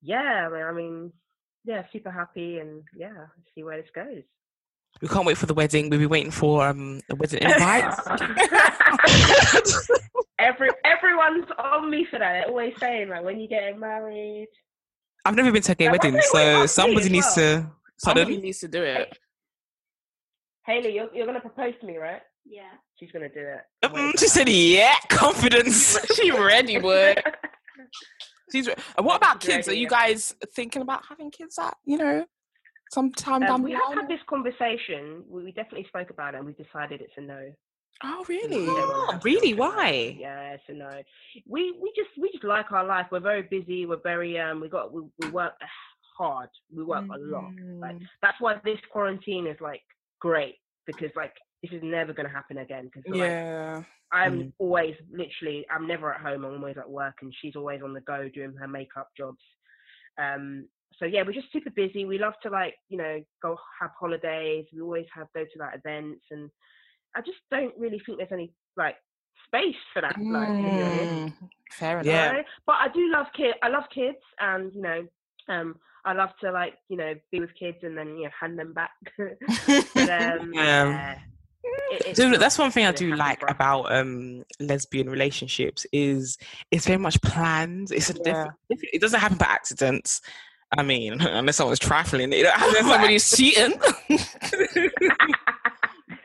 [0.02, 1.12] yeah, I mean, I mean,
[1.64, 4.22] yeah, super happy, and yeah, see where this goes.
[5.00, 5.88] We can't wait for the wedding.
[5.90, 7.84] We'll be waiting for um the wedding invite.
[10.38, 12.32] Every everyone's on me for that.
[12.32, 14.48] They're always saying like, when you getting married.
[15.24, 17.60] I've never been to a gay Yeah, wedding, wait, wait, so somebody as needs well.
[17.62, 17.70] to.
[17.98, 18.42] somebody Pardon?
[18.42, 19.18] needs to do it
[20.66, 22.22] Haley, you're you're gonna propose to me, right?
[22.46, 22.72] Yeah.
[23.00, 23.62] She's gonna do it.
[23.84, 27.36] Mm, she said, "Yeah, confidence." she ready that.
[28.52, 29.98] she's re- what about she's kids are ready, you yeah.
[30.08, 32.26] guys thinking about having kids at you know
[32.92, 35.24] sometime down Um, the we have line had this conversation.
[35.28, 37.52] We, we definitely spoke about it, and we decided it's a no.
[38.04, 39.54] oh really Oh, really?
[39.54, 40.16] Why?
[40.18, 40.90] Yeah, it's a no.
[41.46, 43.06] We we just we just like our life.
[43.10, 43.86] We're very busy.
[43.86, 44.60] We're very um.
[44.60, 45.54] We got we, we work
[46.18, 46.50] hard.
[46.76, 47.52] We work a lot.
[47.80, 48.06] Like Mm.
[48.20, 49.82] that's why this quarantine is like
[50.20, 51.32] great because like
[51.62, 52.84] this is never gonna happen again.
[52.86, 54.52] Because like, yeah I'm Mm.
[54.58, 56.44] always literally I'm never at home.
[56.44, 59.42] I'm always at work, and she's always on the go doing her makeup jobs.
[60.18, 60.68] Um.
[60.98, 62.04] So yeah, we're just super busy.
[62.04, 64.66] We love to like you know go have holidays.
[64.72, 66.50] We always have go to like events, and
[67.14, 68.96] I just don't really think there's any like
[69.46, 70.16] space for that.
[70.30, 70.62] Like to.
[70.62, 71.32] Mm,
[71.78, 72.42] fair enough Yeah.
[72.66, 73.54] But I do love kids.
[73.62, 75.06] I love kids, and you know,
[75.48, 78.58] um, I love to like you know be with kids and then you know hand
[78.58, 78.90] them back.
[79.18, 80.84] but um, Yeah.
[80.84, 81.14] yeah,
[81.62, 86.36] it- So that's one thing I do like about um lesbian relationships is
[86.70, 87.90] it's very much planned.
[87.92, 88.46] It's a Yeah.
[88.70, 90.20] diff- it doesn't happen by accidents.
[90.76, 93.74] I mean, unless someone's trifling, it by somebody's cheating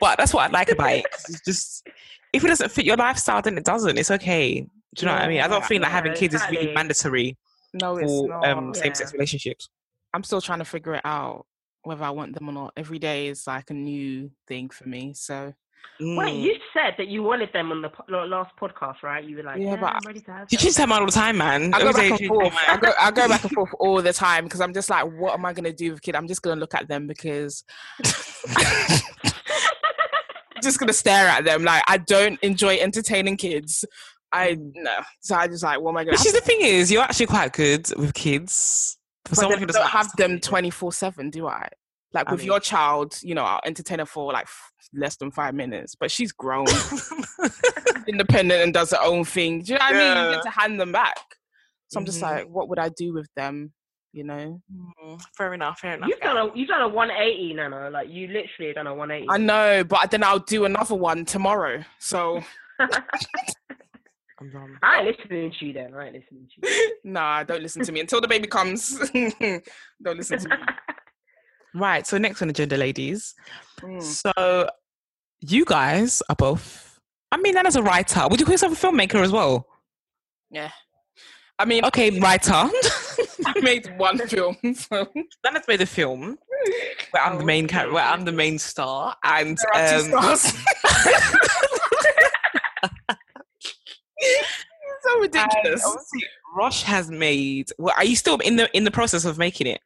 [0.00, 1.06] but that's what I like about it.
[1.28, 1.88] It's just
[2.32, 3.96] if it doesn't fit your lifestyle, then it doesn't.
[3.98, 4.60] It's okay.
[4.60, 4.68] Do
[4.98, 5.40] you know what I mean?
[5.40, 7.36] I don't Yeah, think that having yeah, kids is really mandatory
[7.74, 8.46] No, it's for not.
[8.48, 9.16] um, same-sex Yeah.
[9.16, 9.68] relationships.
[10.14, 11.46] I'm still trying to figure it out
[11.86, 12.72] whether I want them or not.
[12.76, 15.12] Every day is like a new thing for me.
[15.14, 15.52] So
[16.00, 16.42] Wait, Mm.
[16.42, 19.24] you said that you wanted them on the po- last podcast, right?
[19.24, 21.06] You were like, Yeah, yeah, but I'm ready to have You them." change time all
[21.06, 21.72] the time, man.
[21.72, 22.52] I go Every back and forth.
[22.52, 25.04] change I go, I go back and forth all the time because I'm just like,
[25.06, 26.14] what am I gonna do with kid?
[26.16, 27.64] I'm just gonna look at them because
[28.04, 28.04] I'm
[30.62, 31.64] just gonna stare at them.
[31.64, 33.84] Like I don't enjoy entertaining kids.
[34.32, 34.98] I no.
[35.20, 36.16] So I just like, what am I gonna?
[36.18, 38.95] Which is the thing is, you're actually quite good with kids.
[39.26, 41.68] For But someone who I doesn't don't have them twenty four seven, do I?
[42.12, 45.16] Like I with mean- your child, you know, I'll entertain her for like f- less
[45.16, 46.66] than five minutes, but she's grown,
[48.08, 49.62] independent, and does her own thing.
[49.62, 50.28] Do you know what I mean?
[50.30, 51.16] You get to hand them back.
[51.88, 52.22] So I'm just Mhm.
[52.22, 53.72] like, what would I do with them?
[54.12, 54.62] You know,
[55.04, 55.80] Mm, fair enough.
[55.80, 56.08] Fair enough.
[56.08, 57.90] You've done a you've done a 180, Nana.
[57.90, 59.26] Like you literally done a 180.
[59.28, 61.84] I know, but then I'll do another one tomorrow.
[61.98, 62.42] So
[62.78, 63.04] I'm done.
[64.82, 65.94] I ain't listening to you then.
[65.94, 66.96] I ain't listening to you.
[67.04, 68.98] nah, don't listen to me until the baby comes.
[69.10, 70.56] don't listen to me.
[71.74, 72.06] Right.
[72.06, 73.34] So next on the agenda, ladies.
[73.82, 74.02] Mm.
[74.02, 74.70] So
[75.42, 76.98] you guys are both.
[77.30, 78.26] I mean, Nana's a writer.
[78.30, 79.66] Would you call yourself a filmmaker as well?
[80.50, 80.70] Yeah,
[81.58, 82.52] I mean, Okay, writer.
[82.52, 84.56] I made one film.
[84.74, 85.08] So
[85.44, 86.38] Nana's made a film
[87.10, 90.36] where I'm the main character, where I'm the main star, and there are two um,
[90.36, 90.52] stars.
[95.02, 95.82] So ridiculous.
[95.84, 96.24] and obviously
[96.56, 97.70] Rosh has made.
[97.78, 99.80] Well, are you still in the in the process of making it?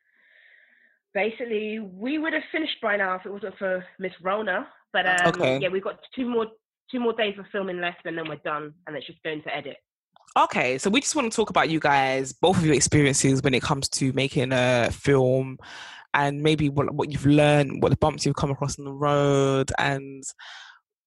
[1.12, 4.68] Basically, we would have finished by now if it wasn't for Miss Rona.
[4.92, 5.58] But um, Okay.
[5.60, 6.46] yeah, we've got two more
[6.90, 9.54] two more days of filming left, and then we're done, and it's just going to
[9.54, 9.76] edit.
[10.36, 13.54] Okay, so we just want to talk about you guys, both of your experiences when
[13.54, 15.58] it comes to making a film,
[16.14, 19.72] and maybe what what you've learned, what the bumps you've come across on the road,
[19.78, 20.22] and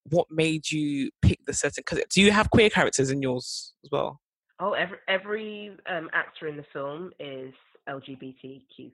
[0.09, 1.83] what made you pick the certain.
[1.85, 4.19] Because do you have queer characters in yours as well?
[4.59, 7.53] Oh, every every um, actor in the film is
[7.89, 8.91] LGBTQ.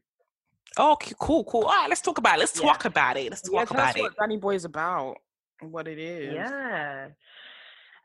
[0.78, 1.64] Oh, okay, cool, cool.
[1.64, 2.39] All right, let's talk about it.
[2.39, 2.68] Let's Yeah.
[2.68, 3.30] talk about it.
[3.30, 4.01] Let's talk tell us about it.
[4.01, 5.18] what Danny Boy is about
[5.62, 6.34] and what it is.
[6.34, 7.10] Yeah.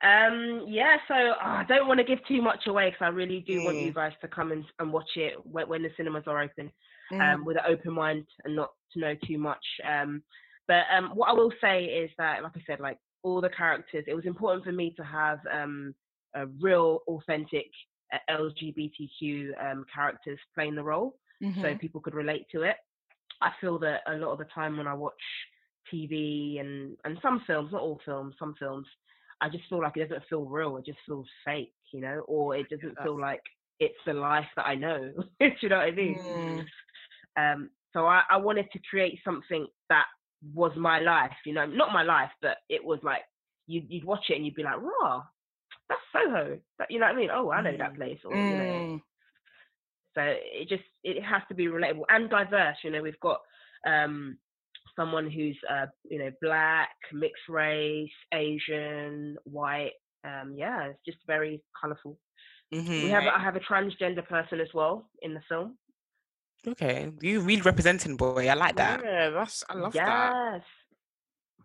[0.02, 3.40] Um, yeah, so oh, I don't want to give too much away because I really
[3.40, 3.94] do want you Mm.
[3.94, 6.70] guys to come and, and watch it when, when the cinemas are open
[7.12, 7.34] Mm.
[7.34, 9.64] um, with an open mind and not to know too much.
[9.84, 10.22] Um,
[10.68, 14.04] but um, what I will say is that, like I said, like all the characters,
[14.06, 15.94] it was important for me to have um,
[16.34, 17.66] a real, authentic
[18.12, 21.16] uh, LGBTQ um, characters playing the role
[21.60, 21.78] so Mhm.
[21.80, 22.76] people could relate to it.
[23.40, 25.12] I feel that a lot of the time when I watch
[25.92, 28.86] TV and and some films, not all films, some films,
[29.40, 30.76] I just feel like it doesn't feel real.
[30.76, 33.42] It just feels fake, you know, or it doesn't feel like
[33.80, 35.12] it's the life that I know.
[35.40, 36.20] Do you know what I mean?
[36.30, 36.64] Mm.
[37.36, 40.06] Um, so I, I wanted to create something that
[40.52, 43.22] was my life, you know, not my life, but it was like
[43.66, 45.22] you'd, you'd watch it and you'd be like, raw,
[45.88, 46.58] that's Soho.
[46.78, 47.30] That, you know what I mean?
[47.32, 47.96] Oh, I know that Mm.
[47.96, 48.18] place.
[48.24, 49.02] Or, you know, Mm.
[50.14, 52.76] so it just it has to be relatable and diverse.
[52.82, 53.40] You know, we've got
[53.86, 54.38] um,
[54.96, 59.92] someone who's uh, you know black, mixed race, Asian, white.
[60.24, 62.18] Um, yeah, it's just very colourful.
[62.72, 63.02] Mhm.
[63.02, 65.76] We have I have a transgender person as well in the film.
[66.66, 68.48] Okay, you really representing, boy.
[68.48, 69.00] I like that.
[69.04, 70.54] Yeah, that's I love that.
[70.54, 70.62] yes,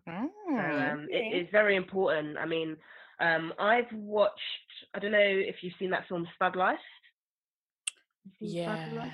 [0.08, 2.36] Mm, um, it, it's very important.
[2.38, 2.76] I mean,
[3.20, 4.40] um, I've watched.
[4.94, 6.78] I don't know if you've seen that film Stud Life.
[8.40, 8.98] You seen Stud yeah.
[9.00, 9.12] Life?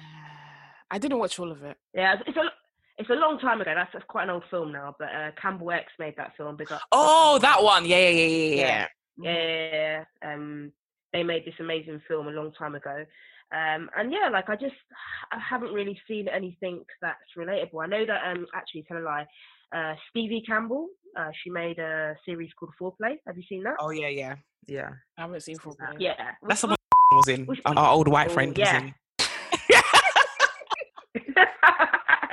[0.90, 1.76] I didn't watch all of it.
[1.94, 2.50] Yeah, it's- it's a
[2.98, 3.72] it's a long time ago.
[3.74, 4.94] That's, that's quite an old film now.
[4.98, 6.56] But uh, Campbell X made that film.
[6.56, 6.80] Big up.
[6.92, 7.84] Oh, that one.
[7.84, 8.56] Yeah, yeah, yeah, yeah, yeah.
[8.56, 8.86] Yeah.
[9.18, 10.32] Yeah, yeah, yeah, yeah.
[10.34, 10.72] Um,
[11.12, 13.04] they made this amazing film a long time ago.
[13.52, 14.74] Um, and yeah, like I just
[15.32, 17.82] I haven't really seen anything that's relatable.
[17.82, 19.26] I know that um actually tell a lie,
[19.74, 20.88] uh, Stevie Campbell,
[21.18, 23.16] uh, she made a series called Foreplay.
[23.26, 23.74] Have you seen that?
[23.78, 24.34] Oh yeah, yeah,
[24.66, 24.90] yeah.
[25.18, 25.94] I haven't seen Foreplay.
[25.98, 26.14] Yeah,
[26.46, 26.76] That's the one
[27.12, 27.46] was in.
[27.46, 28.82] Which- Our old white Oh, friend yeah.
[28.82, 28.94] was in.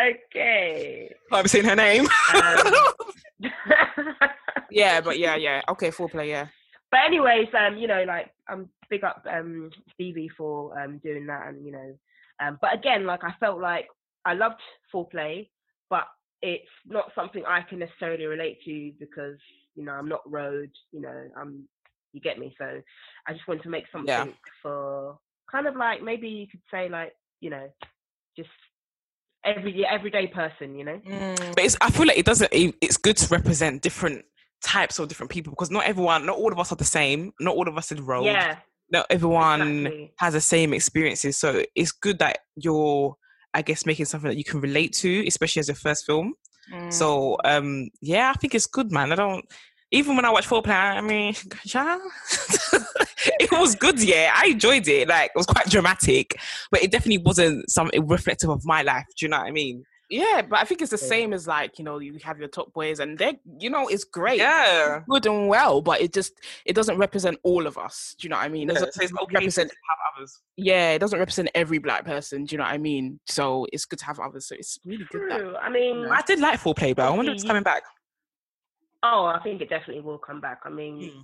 [0.01, 1.13] okay.
[1.31, 2.07] I haven't seen her name.
[2.35, 2.73] Um,
[4.71, 5.61] Yeah, but yeah, yeah.
[5.69, 6.47] Okay, Foreplay, yeah.
[6.93, 11.47] But anyways, um, you know, like I'm big up um Stevie for um doing that,
[11.47, 11.97] and you know,
[12.39, 13.87] um, but again, like I felt like
[14.25, 14.61] I loved
[14.93, 15.49] foreplay,
[15.89, 16.03] but
[16.43, 19.37] it's not something I can necessarily relate to because
[19.73, 21.67] you know I'm not road, you know, I'm
[22.11, 22.53] you get me.
[22.59, 22.79] So
[23.27, 25.17] I just wanted to make something for
[25.51, 27.69] kind of like maybe you could say like you know,
[28.37, 28.49] just
[29.43, 31.01] every everyday person, you know.
[31.09, 32.53] Mm, but it's, I feel like it doesn't.
[32.53, 34.25] It, it's good to represent different
[34.63, 37.33] types of different people because not everyone, not all of us are the same.
[37.39, 38.25] Not all of us are road.
[38.25, 38.57] Yeah,
[38.91, 40.13] Not everyone exactly.
[40.17, 41.37] has the same experiences.
[41.37, 43.15] So it's good that you're,
[43.53, 46.33] I guess, making something that you can relate to, especially as your first film.
[46.73, 46.91] mm.
[46.91, 49.11] So um, yeah, I think it's good, man.
[49.11, 49.45] I don't.
[49.91, 51.35] even when I watched Foreplay, I mean,
[51.65, 51.99] yeah,
[53.39, 54.01] it was good.
[54.01, 55.07] Yeah, I enjoyed it.
[55.07, 56.35] Like it was quite dramatic,
[56.71, 59.05] but it definitely wasn't something reflective of my life.
[59.17, 59.83] Do you know what I mean?
[60.09, 61.07] Yeah, but I think it's the Yeah.
[61.07, 64.03] same as like you know you have your top boys and they're you know it's
[64.03, 65.01] great, Yeah.
[65.09, 66.33] good and well, but it just
[66.65, 68.15] it doesn't represent all of us.
[68.19, 68.69] Do you know what I mean?
[68.69, 70.41] It Yeah, doesn't so it's okay to represent have others.
[70.57, 72.45] yeah, it doesn't represent every black person.
[72.45, 73.19] Do you know what I mean?
[73.27, 74.47] So it's good to have others.
[74.47, 75.31] So it's really good.
[75.31, 77.83] That, I mean, I did like Foreplay, but I wonder if it's coming back.
[79.03, 80.59] oh, I think it definitely will come back.
[80.65, 81.21] I mean, Hmm.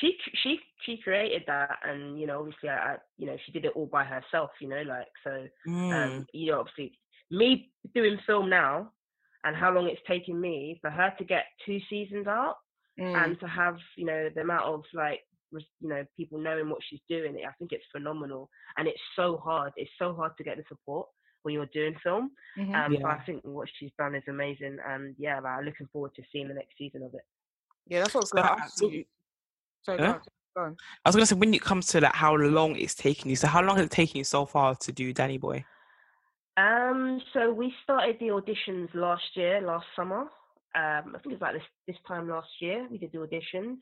[0.00, 3.64] she she she created that, and you know, obviously, I, I you know, she did
[3.64, 4.50] it all by herself.
[4.60, 5.46] You know, like so.
[5.68, 5.92] Mm.
[5.94, 6.98] Um, you know, obviously,
[7.30, 8.90] me doing film now,
[9.44, 12.56] and how long it's taken me for her to get two seasons out,
[12.98, 13.24] Mm.
[13.24, 15.20] and to have you know the amount of like
[15.50, 17.36] you know people knowing what she's doing.
[17.46, 19.72] I think it's phenomenal, and it's so hard.
[19.76, 21.08] It's so hard to get the support
[21.42, 22.30] when you're doing film.
[22.56, 22.74] Mhm.
[22.74, 23.06] Um, But Yeah.
[23.08, 26.46] I think what she's done is amazing, and yeah, like, I'm looking forward to seeing
[26.48, 27.22] the next season of it.
[27.86, 29.04] yeah, that's what I was gonna how- ask so- you.
[29.82, 30.04] Sorry, Huh?
[30.04, 30.22] go on,
[30.54, 30.76] go on.
[31.04, 33.36] I was gonna say when it comes to like how long it's taking you.
[33.36, 35.64] So how long has it taken you so far to do Danny Boy?
[36.56, 40.20] Um, so we started the auditions last year, last summer.
[40.76, 42.86] Um, I think it was like this this time last year.
[42.90, 43.78] We did the auditions,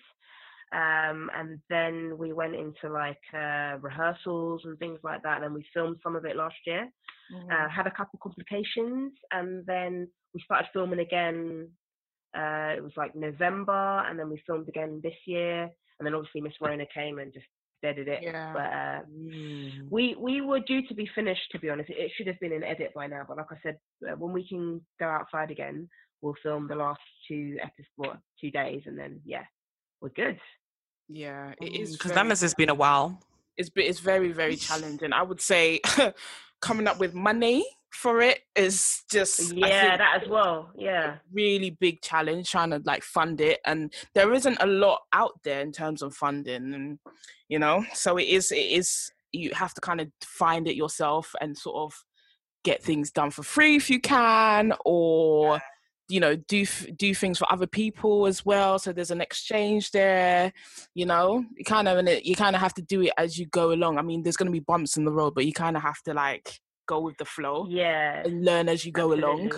[0.72, 5.42] um, and then we went into like uh, rehearsals and things like that.
[5.42, 6.88] And we filmed some of it last year.
[7.34, 7.50] Mm-hmm.
[7.50, 11.68] Uh, had a couple complications, and then we started filming again.
[12.34, 15.70] Uh, it was like November, and then we filmed again this year.
[15.98, 17.46] And then obviously Miss Rona came and just
[17.82, 18.22] deaded it.
[18.22, 18.52] yeah.
[18.52, 19.90] But uh, Mm.
[19.90, 22.52] we we were due to be finished to be honest it, it should have been
[22.52, 23.76] an edit by now but like i said
[24.08, 25.88] uh, when we can go outside again
[26.20, 29.44] we'll film the last two episodes well, two days and then yeah
[30.00, 30.38] we're good
[31.08, 33.20] yeah, it is because very- that has been a while.
[33.58, 35.12] it's be- it's very very challenging.
[35.12, 35.80] I would say
[36.60, 41.16] coming up with money for it is just yeah that as well yeah.
[41.32, 45.60] really big challenge trying to like fund it and there isn't a lot out there
[45.60, 46.98] in terms of funding and
[47.48, 51.34] you know so it is it is you have to kind of find it yourself
[51.40, 52.04] and sort of
[52.64, 55.60] get things done for free if you can or
[56.08, 56.64] you know do
[56.96, 60.52] do things for other people as well so there's an exchange there
[60.94, 61.44] you know?
[61.56, 63.72] You kind of and it, you kind of have to do it as you go
[63.72, 63.98] along.
[63.98, 66.02] I mean there's going to be bumps in the road but you kind of have
[66.02, 69.50] to like go with the flow yeah and learn as you go along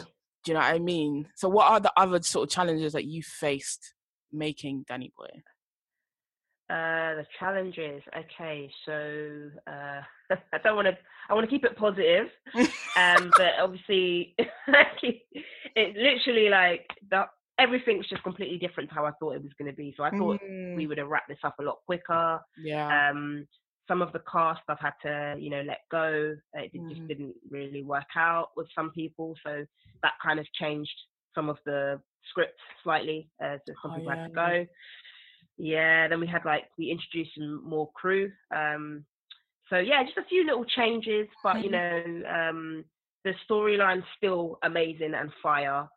[0.44, 1.26] do you know what I mean?
[1.36, 3.94] So, what are the other sort of challenges that you faced
[4.30, 5.42] making Danny Boy?
[6.68, 8.02] Uh, the challenges.
[8.16, 10.00] Okay, so uh,
[10.52, 10.96] I don't want to.
[11.30, 12.26] I want to keep it positive,
[12.96, 14.34] um, but obviously,
[14.68, 17.24] it literally like the
[17.58, 19.94] everything's just completely different to how I thought it was going to be.
[19.96, 20.40] So I thought
[20.74, 22.40] we Mm, would have wrapped this up a lot quicker.
[22.62, 23.10] yeah.
[23.10, 23.46] Um,
[23.88, 26.34] some of the cast I've had to, you know, let go.
[26.54, 29.64] It just didn't really work out with some people, so
[30.02, 30.94] that kind of changed
[31.34, 33.28] some of the scripts slightly.
[33.42, 34.52] Uh, so some Oh, people had to yeah, yeah.
[34.60, 34.66] go.
[35.56, 38.30] Yeah, then we had like we introduced some more crew.
[38.54, 39.04] Um,
[39.70, 42.84] so yeah, just a few little changes, but you know, um,
[43.24, 45.88] the storyline's still amazing and fire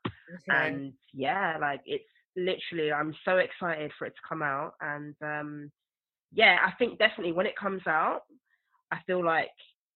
[0.49, 0.77] Okay.
[0.77, 2.03] and yeah like it's
[2.35, 5.71] literally i'm so excited for it to come out and um
[6.31, 8.21] yeah i think definitely when it comes out
[8.91, 9.49] i feel like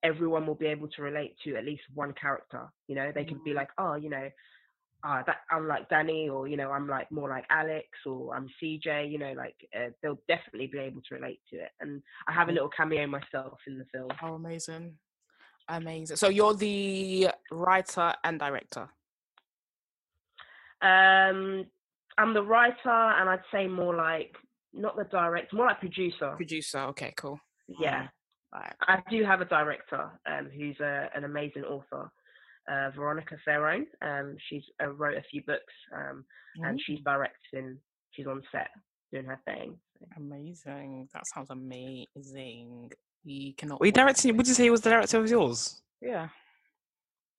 [0.04, 3.40] everyone will be able to relate to at least one character you know they can
[3.44, 4.30] be like oh you know
[5.04, 8.48] uh, that I'm like Danny, or you know, I'm like more like Alex, or I'm
[8.62, 9.12] CJ.
[9.12, 11.72] You know, like uh, they'll definitely be able to relate to it.
[11.80, 14.10] And I have a little cameo myself in the film.
[14.22, 14.94] oh, amazing.
[15.68, 16.18] Amazing.
[16.18, 18.90] So, you're the writer and director.
[20.82, 21.66] Um,
[22.18, 24.36] I'm the writer, and I'd say more like
[24.74, 26.34] not the director, more like producer.
[26.36, 26.80] Producer.
[26.92, 27.40] Okay, cool.
[27.68, 28.08] Yeah,
[28.54, 28.74] Right.
[28.82, 32.12] I do have a director um, who's a, an amazing author,
[32.70, 33.86] uh, Veronica Ferrone.
[34.02, 36.26] Um, she's uh, wrote a few books, um,
[36.58, 37.78] and she's directing.
[38.12, 38.70] She's on set
[39.14, 39.78] doing her thing.
[40.18, 41.08] Amazing.
[41.14, 42.92] That sounds amazing.
[43.26, 43.80] We cannot.
[43.80, 44.36] Were you directing?
[44.36, 45.82] Would you say he was the director of yours?
[46.02, 46.28] Yeah.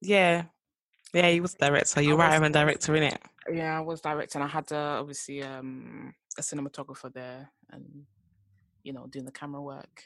[0.01, 0.45] Yeah,
[1.13, 2.01] yeah, he was the director.
[2.03, 3.21] You I write was- him and director in it.
[3.53, 4.41] Yeah, I was directing.
[4.41, 8.05] I had uh, obviously um, a cinematographer there, and
[8.83, 10.05] you know, doing the camera work.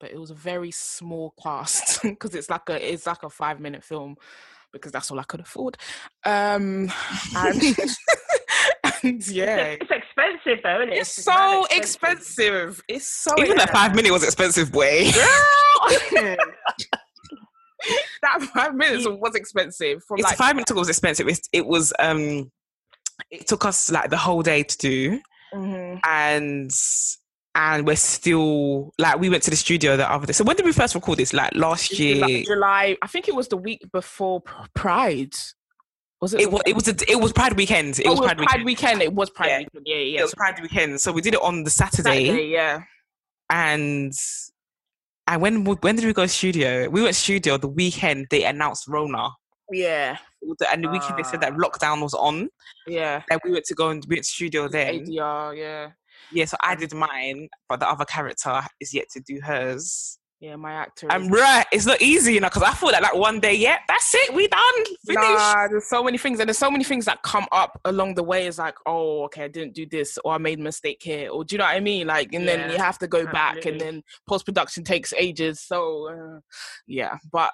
[0.00, 3.60] But it was a very small cast because it's like a it's like a five
[3.60, 4.16] minute film
[4.72, 5.76] because that's all I could afford.
[6.24, 6.90] Um,
[7.36, 7.62] and,
[9.02, 10.98] and yeah, It's, it's expensive though, isn't it?
[10.98, 12.82] it's just mad so expensive.
[12.88, 15.10] It's so Even that five minute was expensive, boy.
[15.12, 16.42] Girl!
[18.22, 20.02] that five minutes was expensive.
[20.04, 21.28] From It's like five minutes was expensive.
[21.28, 22.50] It, it was um,
[23.30, 25.20] it took us like the whole day to do,
[25.52, 26.00] Mhm.
[26.04, 26.70] and
[27.54, 30.32] and we're still like we went to the studio the other day.
[30.32, 31.32] So when did we first record this?
[31.32, 32.14] Like last year.
[32.16, 32.96] July, July.
[33.02, 34.42] I think it was the week before
[34.74, 35.34] Pride.
[36.20, 36.42] Was it?
[36.42, 37.98] It was it was a, it was Pride weekend.
[37.98, 38.64] It oh, was Pride, Pride, weekend.
[38.64, 39.02] weekend.
[39.02, 39.58] It was Pride Yeah.
[39.58, 39.86] weekend.
[39.86, 40.20] Yeah, yeah.
[40.20, 41.00] It was Pride weekend.
[41.00, 42.82] So we did it on the Saturday, Saturday, yeah.
[43.50, 44.12] and
[45.26, 46.88] and when when did we go studio?
[46.88, 48.28] We went studio the weekend.
[48.30, 49.30] They announced Rona,
[49.70, 50.16] Yeah,
[50.70, 51.56] and the weekend they said that Ah.
[51.56, 52.48] lockdown was on.
[52.86, 53.22] yeah.
[53.30, 55.06] And we went to go and we went to studio then.
[55.06, 55.90] ADR, yeah.
[56.30, 60.18] Yeah, so I did mine, but the other character is yet to do hers.
[60.40, 61.06] Yeah, my actor.
[61.08, 61.64] I'm right.
[61.70, 64.34] it's not easy, you know, because I thought that like one day, yeah, that's it,
[64.34, 64.60] we done,
[65.06, 65.22] finished.
[65.22, 68.24] Nah, there's so many things, and there's so many things that come up along the
[68.24, 68.48] way.
[68.48, 71.44] It's like, oh, okay, I didn't do this, or I made a mistake here, or
[71.44, 72.08] do you know what I mean?
[72.08, 75.60] Like, and then you have to go back, and then post production takes ages.
[75.60, 76.40] So, uh,
[76.88, 77.52] yeah, but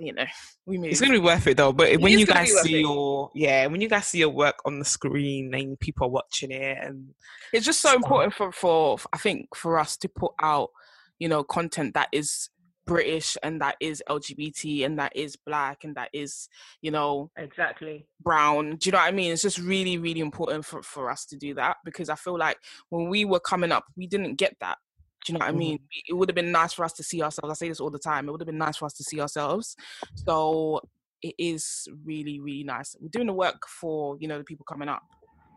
[0.00, 0.24] you know,
[0.66, 0.90] we move.
[0.90, 1.72] It's gonna be worth it though.
[1.72, 2.80] But when you guys see it.
[2.80, 6.50] your yeah, when you guys see your work on the screen and people are watching
[6.50, 7.14] it, and
[7.52, 10.70] it's just so important for, for I think for us to put out,
[11.18, 12.50] you know, content that is
[12.86, 16.48] British and that is LGBT and that is black and that is,
[16.80, 18.06] you know, Exactly.
[18.22, 18.76] brown.
[18.76, 19.32] Do you know what I mean?
[19.32, 22.58] It's just really, really important for, for us to do that because I feel like
[22.88, 24.78] when we were coming up, we didn't get that.
[25.26, 25.54] Do you know what.
[25.54, 25.80] I mean?
[26.08, 27.50] It would have been nice for us to see ourselves.
[27.50, 28.28] I say this all the time.
[28.28, 29.76] It would have been nice for us to see ourselves.
[30.14, 30.80] So
[31.20, 32.94] it is really, really nice.
[33.00, 35.02] We're doing the work for, you know, the people coming up.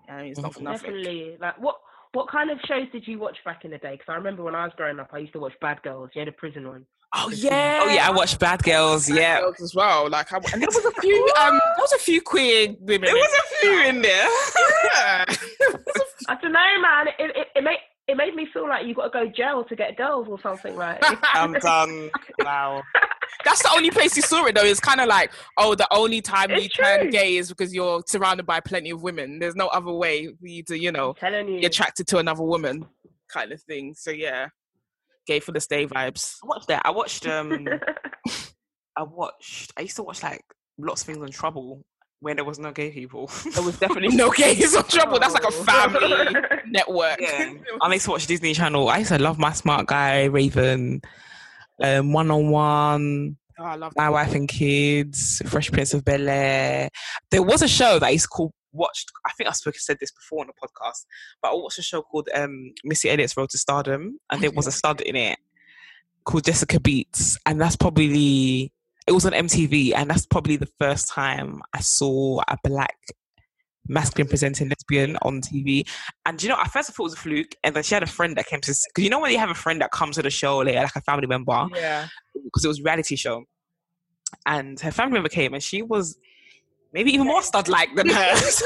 [0.10, 0.92] I mean, it's not for nothing.
[0.92, 1.38] Definitely.
[1.40, 1.76] Like what
[2.14, 3.92] what kind of shows did you watch back in the day?
[3.92, 6.10] Because I remember when I was growing up, I used to watch Bad Girls.
[6.16, 6.86] You know, the prison one.
[7.14, 7.82] Oh yeah.
[7.84, 9.10] oh yeah, I watched Bad Girls.
[9.10, 10.10] Yeah, girls as well.
[10.10, 13.06] Like, I, and there was a few, um, there was a few queer women.
[13.06, 14.28] there was a few in there.
[14.96, 15.26] Yeah.
[16.28, 17.08] I don't know, man.
[17.20, 17.78] It it, it made
[18.10, 20.76] it made me feel like you've got to go jail to get girls or something
[20.76, 21.00] like.
[21.34, 22.10] I'm done.
[22.40, 22.82] Wow.
[23.46, 24.66] That's the only place you saw it though.
[24.66, 28.02] It's kind of like, oh, the only time It's you turn gay is because you're
[28.08, 29.38] surrounded by plenty of women.
[29.40, 31.60] There's no other way for you to, you know, you.
[31.60, 32.86] be attracted to another woman,
[33.32, 33.94] kind of thing.
[33.96, 34.48] So yeah,
[35.28, 36.38] gay for the stay vibes.
[36.44, 36.82] I watched that.
[36.84, 37.68] I watched um
[38.98, 40.44] I watched I used to watch like
[40.80, 41.86] lots of things on trouble
[42.22, 43.30] when there was no gay people.
[43.54, 45.20] There was definitely no gays on trouble.
[45.20, 45.52] That's like a Oh.
[45.64, 46.36] family
[46.68, 47.20] network.
[47.22, 47.54] yeah.
[47.82, 48.90] I used to watch Disney Channel.
[48.90, 51.02] I used to love my smart guy, Raven,
[51.82, 56.30] um, one on one, Oh, I love My Wife and Kids, Fresh Prince of Bel
[56.30, 56.88] Air.
[57.30, 59.12] There was a show that I used to call watched.
[59.26, 61.06] I think I spoke said this before on the podcast,
[61.42, 64.68] but I watched a show called um, Missy Elliott's Road to Stardom, and there was
[64.68, 65.40] a stud in it
[66.24, 68.72] called Jessica Betts, and that's probably
[69.10, 72.96] it was on MTV, and that's probably the first time I saw a black
[73.88, 75.90] masculine presenting lesbian on TV.
[76.28, 78.04] And you know, at first I thought it was a fluke, and then she had
[78.04, 80.16] a friend that came to because you know when you have a friend that comes
[80.18, 82.08] to the show later, like a family member, Yeah.
[82.44, 83.46] because it was a reality show.
[84.46, 86.16] And her family member came and she was
[86.94, 88.36] maybe even more stud like than her.
[88.36, 88.66] so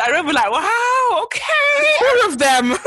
[0.00, 2.06] I remember like, wow, okay.
[2.06, 2.76] All of them.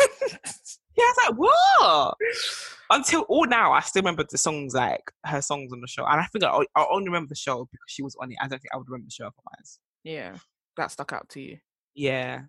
[0.99, 2.76] Yeah, I was like, what?
[2.89, 6.05] Until all now, I still remember the songs like her songs on the show.
[6.05, 8.38] And I think I, I only remember the show because she was on it.
[8.41, 9.79] I don't think I would remember the show otherwise.
[10.03, 10.35] yeah.
[10.77, 11.57] That stuck out to you.
[11.95, 12.41] Yeah.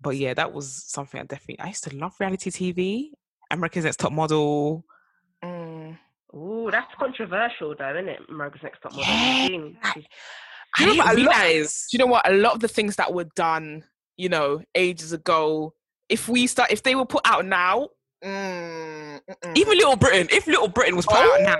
[0.00, 3.08] But yeah, that was something I definitely I used to love reality TV.
[3.50, 4.84] America's Next Top Model.
[5.42, 5.96] Mm.
[6.34, 8.20] Ooh, that's controversial though, isn't it?
[8.28, 9.06] America's Next Top Model.
[9.08, 9.46] Yeah.
[9.46, 9.76] You've seen-
[10.76, 11.86] I You know didn't what, a lot- realize.
[11.90, 12.28] Do you know what?
[12.30, 13.84] A lot of the things that were done,
[14.16, 15.72] you know, ages ago,
[16.08, 17.88] if we start, if they were put out now,
[18.24, 19.20] mm.
[19.54, 21.56] Even Little Britain, if Little Britain was put out Oh now,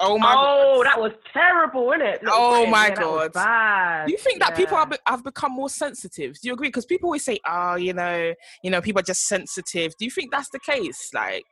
[0.00, 2.22] oh my Oh, that was terrible, isn't it?
[2.22, 3.32] Little Oh Britain, my yeah, that was God.
[3.32, 4.06] bad.
[4.06, 4.86] Do you think that people Yeah.
[4.90, 6.34] have, have become more sensitive?
[6.40, 6.68] Do you agree?
[6.68, 10.10] Because people always say, "Oh, you know, you know, people are just sensitive." Do you
[10.10, 11.10] think that's the case?
[11.14, 11.44] Like,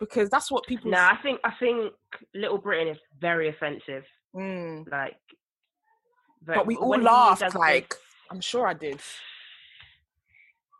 [0.00, 0.90] because that's what people.
[0.90, 1.92] No, I think I think
[2.34, 4.04] Little Britain is very offensive.
[4.34, 4.90] Mm.
[4.90, 5.16] Like,
[6.44, 7.54] But we all when laughed.
[7.54, 7.98] Like, this-
[8.30, 9.00] I'm sure I did.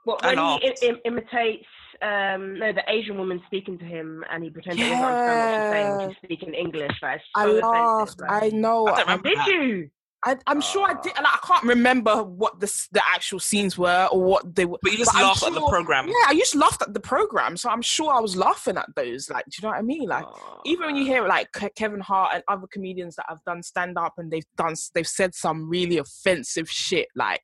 [0.05, 0.67] But I when he.
[0.89, 1.67] Im- Im- imitates,
[2.03, 5.53] um, no, the Asian woman speaking to him, and he pretends he doesn't understand what
[5.55, 6.93] she's saying she's speaking English.
[7.03, 8.21] Like, it's I laughed.
[8.21, 8.43] offensive, like.
[8.43, 8.87] I know.
[8.89, 9.47] I don't Did that.
[9.49, 9.91] you?
[10.25, 11.13] I, I'm sure I did.
[11.17, 14.79] Like, I can't remember what the the actual scenes were or what they were.
[14.81, 16.07] But you just But I'm laughed at the program.
[16.07, 19.29] Yeah, I just laughed at the program, so I'm sure I was laughing at those.
[19.29, 20.09] Like, do you know what I mean?
[20.09, 23.65] Like, Oh, even when you hear like Kevin Hart and other comedians that have done
[23.65, 27.43] stand up and they've done they've said some really offensive shit like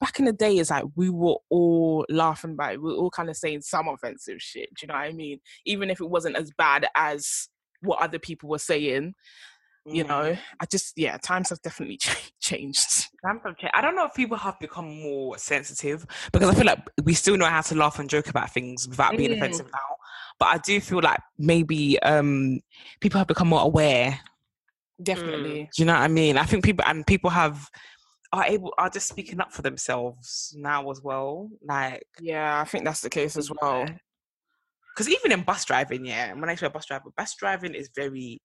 [0.00, 2.82] back in the day is like we were all laughing about it.
[2.82, 5.40] we were all kind of saying some offensive shit do you know what I mean
[5.66, 7.48] even if it wasn't as bad as
[7.82, 9.14] what other people were saying
[9.86, 10.08] you Mm.
[10.08, 13.72] know I just yeah times have definitely ch- changed Times have changed.
[13.74, 17.36] I don't know if people have become more sensitive because I feel like we still
[17.38, 19.36] know how to laugh and joke about things without being Mm.
[19.36, 19.96] offensive now.
[20.38, 22.60] But I do feel like maybe um,
[23.00, 24.20] people have become more aware.
[25.02, 26.36] definitely Do you know what I mean?
[26.36, 27.68] I think people and people have
[28.32, 31.48] are able are just speaking up for themselves now as well.
[31.62, 33.86] Like yeah I think that's the case as well
[34.98, 38.42] because even in bus driving, yeah, when I say bus driver, bus driving is very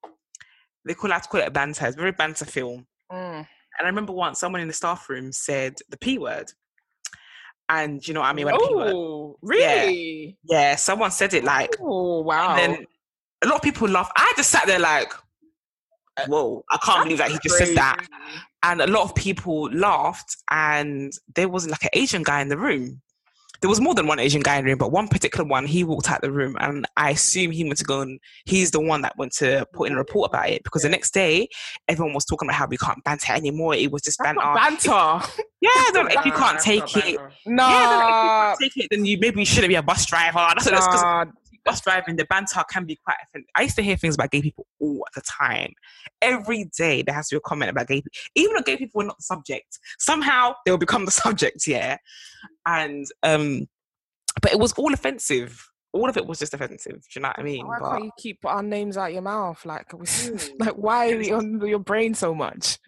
[0.86, 1.88] they call I have to call it a banter.
[1.88, 2.86] It's very banter film.
[3.12, 3.40] Mm.
[3.40, 3.48] And
[3.82, 6.52] I remember once someone in the staff room said the P word.
[7.70, 8.46] And you know what I mean?
[8.46, 8.94] By the P word.
[8.94, 10.38] Oh, really?
[10.44, 12.56] Yeah, someone said it like, Oh, wow.
[12.56, 12.86] and then
[13.44, 14.12] a lot of people laugh.
[14.16, 15.12] I just sat there like,
[16.28, 18.06] whoa, I can't believe that he just said that.
[18.64, 22.58] And a lot of people laughed, and there was like an Asian guy in the
[22.58, 23.02] room.
[23.62, 25.86] There was more than one Asian guy in the room, but one particular one, he
[25.86, 29.02] walked out the room, and I assume he went to go and he's the one
[29.04, 31.48] that went to put in a report about it because the next day,
[31.88, 33.74] everyone was talking about how we can't banter anymore.
[33.74, 34.54] It was just That's banter.
[34.90, 35.32] banter.
[35.62, 35.70] yeah,
[36.20, 37.18] if you can't take it.
[37.46, 37.68] No.
[37.70, 40.40] yeah, if you can't take it, then you maybe you shouldn't be a bus driver.
[40.56, 41.26] That's that's Nah,
[41.66, 43.50] bus driving, the banter can be quite offensive.
[43.56, 45.74] I used to hear things about gay people all the time.
[46.22, 48.12] Every day there has to be a comment about gay people.
[48.36, 51.98] Even though gay people were not the subject, somehow they will become the subject, yeah.
[52.66, 53.68] And um,
[54.42, 55.68] but it was all offensive.
[55.94, 56.94] All of it was just offensive.
[56.94, 57.68] Do you know what I mean?
[57.68, 59.64] why But can't you keep our names out your mouth?
[59.66, 60.50] Like, we- Mm.
[60.60, 62.80] like why are you on your brain so much?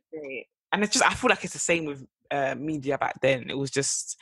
[0.72, 3.50] and it's just I feel like it's the same with uh, media back then.
[3.50, 4.18] It was just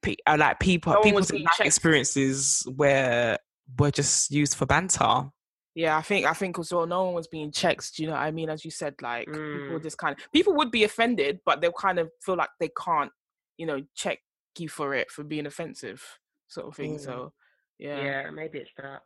[0.00, 3.36] pe- uh, like people No people's life experiences were
[3.78, 5.30] were just used for banter.
[5.74, 6.86] Yeah, I think I think as well.
[6.86, 7.96] No one was being checked.
[7.96, 8.50] Do you know what I mean?
[8.50, 9.82] As you said, like people Mm.
[9.82, 13.10] just kind of people would be offended, but they'll kind of feel like they can't,
[13.56, 14.18] you know, check
[14.58, 16.04] you for it for being offensive,
[16.48, 16.96] sort of thing.
[16.96, 17.00] Mm.
[17.04, 17.32] So,
[17.78, 19.00] yeah, Yeah, maybe it's that.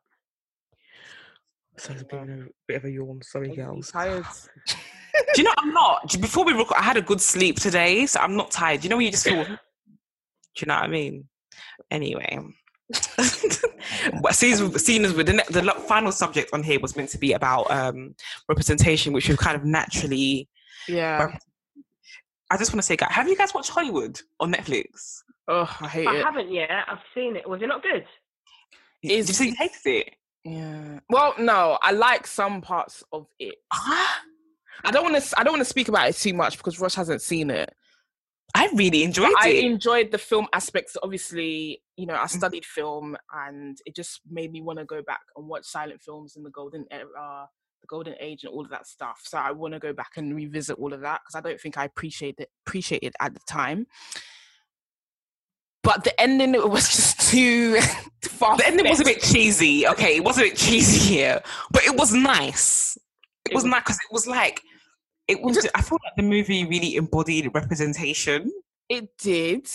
[1.78, 3.20] So it's been a bit of a yawn.
[3.22, 3.90] Sorry, Making me girls.
[3.92, 4.24] tired.
[5.34, 6.20] Do you know I'm not?
[6.20, 8.82] Before we record, I had a good sleep today, so I'm not tired.
[8.82, 9.44] You know when you just feel.
[9.44, 9.52] Do
[10.60, 11.28] you know what I mean?
[11.90, 12.38] Anyway,
[14.22, 14.52] but seeing
[15.04, 18.14] as, with the, the final subject on here was meant to be about um,
[18.48, 20.48] representation, which we've kind of naturally.
[20.88, 21.36] Yeah.
[22.50, 25.22] I just want to say, guys, have you guys watched Hollywood on Netflix?
[25.48, 26.24] Oh, I hate I it.
[26.24, 26.70] haven't yet.
[26.88, 27.48] I've seen it.
[27.48, 28.04] Was it not good?
[29.02, 30.10] Did you Is- say you hated it?
[30.44, 31.00] Yeah.
[31.10, 33.56] Well, no, I like some parts of it.
[33.72, 34.20] Ah,
[34.84, 35.34] I don't want to.
[35.40, 37.74] I don't want to speak about it too much because Rush hasn't seen it.
[38.56, 39.64] I really enjoyed I it.
[39.64, 40.96] enjoyed the film aspects.
[41.02, 42.38] Obviously, you know, I Mm-hmm.
[42.38, 46.34] studied film, and it just made me want to go back and watch silent films
[46.36, 47.48] in the golden era,
[47.82, 49.20] the golden age, and all of that stuff.
[49.24, 51.76] So I want to go back and revisit all of that because I don't think
[51.78, 53.86] I appreciated it, appreciated it at the time.
[55.82, 57.80] But the ending it was just too
[58.22, 58.56] far.
[58.58, 59.86] the ending was a bit cheesy.
[59.86, 61.40] Okay, it was a bit cheesy here,
[61.70, 62.96] but it was nice.
[63.44, 64.60] It, It was was- nice because it was like
[65.28, 65.66] it was.
[65.74, 68.50] I feel like the movie really embodied representation,
[68.88, 69.68] It did.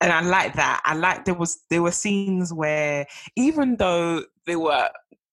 [0.00, 0.80] and I like that.
[0.84, 4.88] I like there was there were scenes where even though there were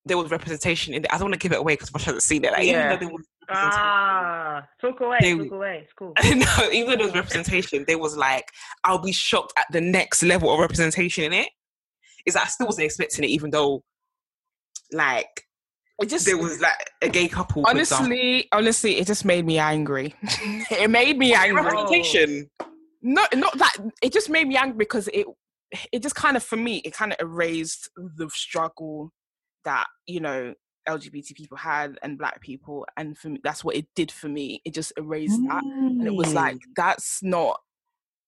[0.06, 2.22] there was representation in it, I don't want to give it away because Rush hasn't
[2.24, 2.52] seen it.
[2.52, 2.90] Like, even Yeah.
[2.96, 5.82] though there was Ah, talk away, They- talk away.
[5.84, 6.14] It's cool.
[6.24, 8.52] no, even though there was representation, there was like
[8.84, 11.50] I'll be shocked at the next level of representation in it.
[12.26, 13.84] Is that I still wasn't expecting it, even though
[14.92, 15.44] like
[16.02, 17.64] It just there was like a gay couple.
[17.68, 20.14] honestly, honestly, it just made me angry.
[20.24, 21.62] it made me angry.
[21.64, 22.50] representation.
[23.02, 23.76] No, not that.
[24.02, 25.26] It just made me angry because it,
[25.92, 29.12] it just kind of for me, it kind of erased the struggle
[29.64, 30.54] that you know
[30.88, 34.62] LGBT people had and Black people, and for me, that's what it did for me.
[34.66, 36.36] It just erased that, and it was Mm.
[36.36, 37.62] like that's not.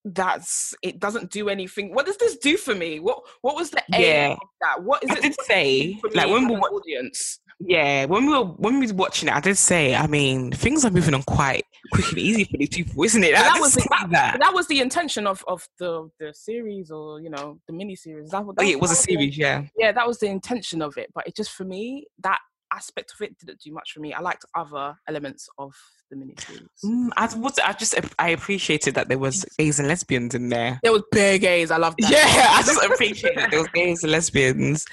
[0.05, 0.99] That's it.
[0.99, 1.93] Doesn't do anything.
[1.93, 2.99] What does this do for me?
[2.99, 4.31] What What was the aim Yeah.
[4.33, 4.83] of that?
[4.83, 7.39] What is I it did say, like when we were, audience?
[7.59, 10.85] yeah, when we were when we was watching it, I did say, I mean, things
[10.85, 13.33] are moving on quite quick and easy for these people, isn't it?
[13.33, 14.37] That was the- that.
[14.39, 18.29] that was the intention of of the the series or you know the mini series.
[18.29, 19.65] That, Oh yeah, it was a that the- series, yeah.
[19.77, 21.09] yeah, that was the intention of it.
[21.13, 22.39] But it just for me, that
[22.73, 24.13] aspect of it didn't do much for me.
[24.13, 25.73] I liked other elements of
[26.09, 26.67] the miniseries.
[26.83, 30.79] Mm, I was, I just, I appreciated that there was gays and lesbians in there.
[30.83, 31.71] There was big gays.
[31.71, 32.11] I love that.
[32.11, 34.85] Yeah, I just appreciated that there was gays and lesbians,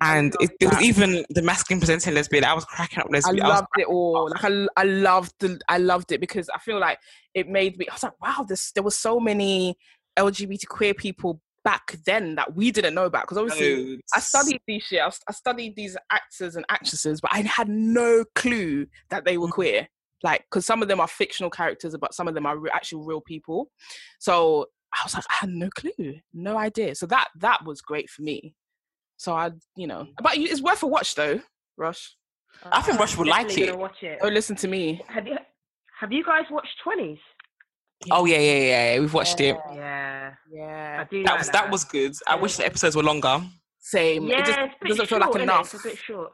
[0.00, 2.44] and it, there was even the masculine presenting lesbian.
[2.44, 3.44] I was cracking up I lesbian.
[3.44, 4.30] I loved it all.
[4.30, 6.98] Like I, I loved the, I loved it because I feel like
[7.34, 7.86] it made me.
[7.88, 8.72] I was like, wow, this.
[8.72, 9.76] There was so many
[10.18, 14.00] LGBT queer people back then that we didn't know about because obviously.
[14.14, 15.00] I studied these shit.
[15.00, 19.48] I, I studied these actors and actresses, but I had no clue that they were
[19.48, 19.52] Mm.
[19.52, 19.88] queer.
[20.22, 23.04] Like, because some of them are fictional characters, but some of them are re- actual
[23.04, 23.70] real people.
[24.18, 26.94] So I was like, I had no clue, no idea.
[26.94, 28.54] So that that was great for me.
[29.16, 30.14] So I, you know, Mm.
[30.22, 31.40] but it's worth a watch though,
[31.76, 32.16] Rush.
[32.64, 33.68] I think Rush would like it.
[34.02, 34.18] It.
[34.22, 35.02] Oh, listen to me.
[35.08, 35.36] Have you
[36.00, 37.18] Have you guys watched Twenties?
[38.10, 38.94] Oh yeah, yeah, yeah.
[38.94, 39.56] yeah, We've watched it.
[39.74, 41.04] Yeah, Yeah.
[41.24, 42.14] That was that was good.
[42.26, 43.40] I wish the episodes were longer.
[43.80, 44.26] same.
[44.28, 45.74] Yeah, it just it's a bit doesn't feel like enough.
[45.74, 46.32] It's a bit short.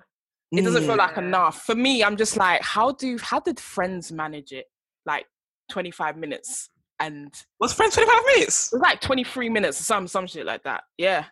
[0.58, 0.98] It doesn't feel Mm.
[0.98, 4.66] like enough for me i'm just like how do how did friends manage it
[5.06, 5.26] like
[5.70, 8.70] 25 minutes and it Was Friends twenty five minutes?
[8.72, 11.24] was like 23 minutes or some some shit like that yeah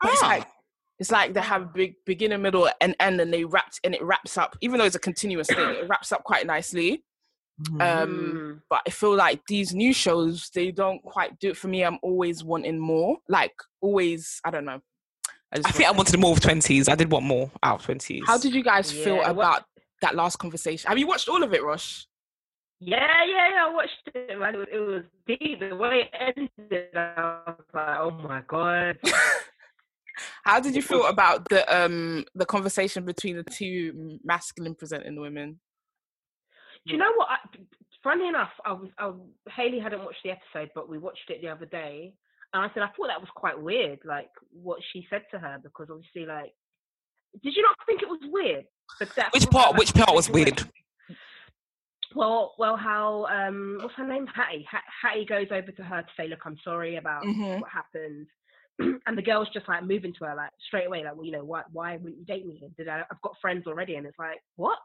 [0.00, 0.26] but it's Ah.
[0.28, 0.46] like
[0.98, 4.02] it's like they have a big beginning middle and end and they wrapped and it
[4.02, 7.02] wraps up even though it's a continuous thing it wraps up quite nicely
[7.62, 7.80] Mm-hmm.
[7.80, 8.10] Um,
[8.58, 8.60] Mm.
[8.68, 11.82] but I feel like these new shows they don't quite do it for me.
[11.86, 13.16] I'm always wanting more.
[13.30, 14.80] Like always, I don't know.
[15.54, 16.88] Just I think I wanted more of twenties.
[16.88, 18.24] I did want more out of twenties.
[18.26, 19.64] How did you guys feel Yeah, what- about
[20.02, 20.88] that last conversation?
[20.88, 22.04] Have you watched all of it, Rosh?
[22.80, 23.66] Yeah, yeah, yeah.
[23.68, 24.54] I watched it, man.
[24.54, 25.60] It was, it was deep.
[25.60, 28.98] The way it ended, I was like, oh my god.
[30.44, 35.58] How did you feel about the um the conversation between the two masculine presenting women?
[36.86, 37.28] Do you know what?
[37.30, 37.36] I,
[38.02, 39.12] funny enough, I was, I,
[39.50, 42.14] Haley hadn't watched the episode, but we watched it the other day,
[42.52, 45.58] and I said I thought that was quite weird, like what she said to her,
[45.62, 46.52] because obviously, like,
[47.42, 48.64] did you not think it was weird?
[49.32, 49.72] Which part?
[49.72, 50.62] like, Which part was weird?
[52.14, 54.26] Well, well, how um, what's her name?
[54.26, 54.66] Hattie.
[54.70, 57.60] Ha- Hattie goes over to her to say, "Look, I'm sorry about Mhm.
[57.60, 58.26] what happened,"
[58.78, 61.44] and the girl's just like moving to her like straight away, like, "Well, you know,
[61.44, 62.62] why why wouldn't you date me?
[62.78, 63.02] Did I?
[63.10, 64.78] I've got friends already," and it's like, what?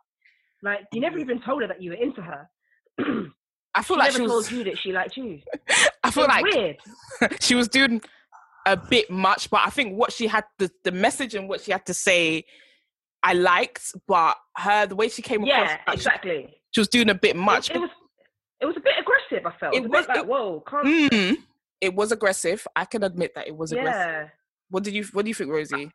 [0.64, 2.48] Like, you never even told her that you were into her.
[3.74, 4.32] I feel she like never she was.
[4.32, 5.40] told you that she liked you.
[6.04, 6.78] I feel It's like weird.
[7.42, 8.02] she was doing
[8.66, 11.72] a bit much, but I think what she had the the message and what she
[11.72, 12.44] had to say,
[13.24, 16.56] I liked, but her the way she came across, Yeah, like, she- exactly.
[16.72, 17.70] she was doing a bit much.
[17.70, 17.90] It, it was
[18.60, 19.46] it was a bit aggressive.
[19.46, 20.86] I felt It it was, was- like, it- whoa, can't.
[21.12, 21.38] Mm,
[21.80, 22.68] it was aggressive.
[22.76, 24.00] I can admit that it was aggressive.
[24.02, 24.28] yeah,
[24.70, 25.92] What did you What do you think, Rosie?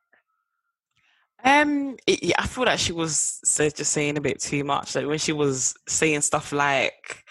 [1.45, 4.95] Um, it, yeah, I feel like she was so- just saying a bit too much.
[4.97, 7.23] Like when she was saying stuff like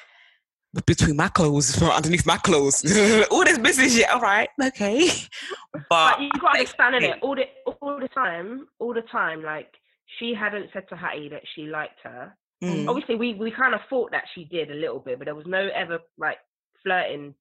[0.86, 2.84] between my clothes, from underneath my clothes,
[3.32, 3.98] all this business.
[3.98, 5.08] Yeah, all right, okay,
[5.74, 7.46] but but you got to I understand it all the
[7.82, 9.44] all the time, all the time.
[9.44, 9.72] Like
[10.20, 12.36] she hadn't said to Hattie that she liked her.
[12.64, 12.90] Mm.
[12.90, 15.46] Obviously, we we kind of thought that she did a little bit, but there was
[15.48, 16.38] no ever like
[16.84, 17.34] flirting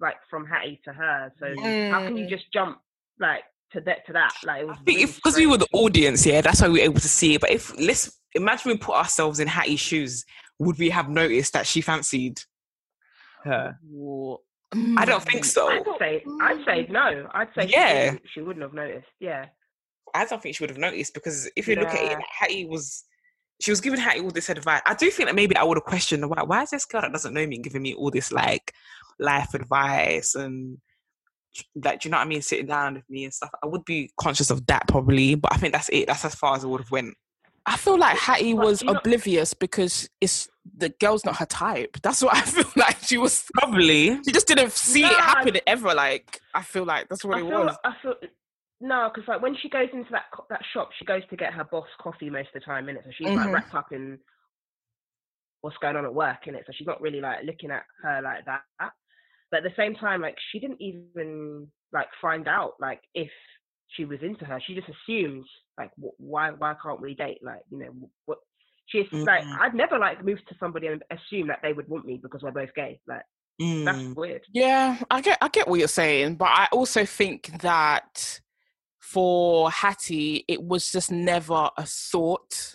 [0.00, 1.32] like from Hattie to her.
[1.38, 1.46] So
[1.90, 2.30] how can you Mm.
[2.30, 2.80] just jump
[3.20, 4.32] like to that to that?
[4.44, 4.68] Like it.
[4.70, 7.08] I think really because we were the audience, yeah, that's why we were able to
[7.08, 7.40] see it.
[7.40, 10.24] But if let's imagine we put ourselves in Hattie's shoes,
[10.58, 12.40] would we have noticed that she fancied
[13.44, 13.78] her?
[14.98, 15.46] I don't think Mm.
[15.46, 15.68] so.
[15.68, 17.28] I'd say I'd say no.
[17.32, 18.04] I'd say Yeah.
[18.12, 19.06] wouldn't- she wouldn't have noticed.
[19.20, 19.46] Yeah.
[20.14, 22.18] I don't think she would have noticed because if you look at it, Yeah.
[22.38, 23.04] Hattie was
[23.60, 24.82] she was giving Hattie all this advice.
[24.84, 27.12] I do think that maybe I would have questioned why why is this girl that
[27.12, 28.72] doesn't know me giving me all this like
[29.20, 30.78] life advice and
[31.76, 33.50] like do you know what I mean, sitting down with me and stuff.
[33.62, 36.06] I would be conscious of that probably, but I think that's it.
[36.08, 37.14] That's as far as I would have went.
[37.66, 41.46] I feel like Hattie But was you know- oblivious because it's the girl's not her
[41.46, 41.96] type.
[42.02, 43.44] That's what I feel like she was.
[43.54, 44.16] Probably.
[44.24, 45.94] She just didn't see No, it I- happen ever.
[45.94, 47.76] Like I feel like that's what I it feel, was.
[47.84, 48.14] I feel
[48.80, 51.54] no, because like when she goes into that co- that shop, she goes to get
[51.54, 53.04] her boss coffee most of the time, innit?
[53.04, 53.36] So she's Mhm.
[53.36, 54.18] like wrapped up in
[55.62, 56.66] what's going on at work, innit?
[56.66, 58.62] So she's not really like looking at her like that.
[59.50, 63.30] But at the same time, like she didn't even like find out like if
[63.96, 64.60] she was into her.
[64.66, 65.44] She just assumed
[65.78, 67.38] like why why can't we date?
[67.42, 68.38] Like you know what.
[68.86, 69.60] She's like, Mhm.
[69.60, 72.50] I'd never like move to somebody and assume that they would want me because we're
[72.50, 73.00] both gay.
[73.06, 73.22] Like
[73.58, 74.14] that's Mm.
[74.14, 74.42] weird.
[74.52, 78.40] Yeah, I get I get what you're saying, but I also think that
[79.00, 82.74] for Hattie, it was just never a thought.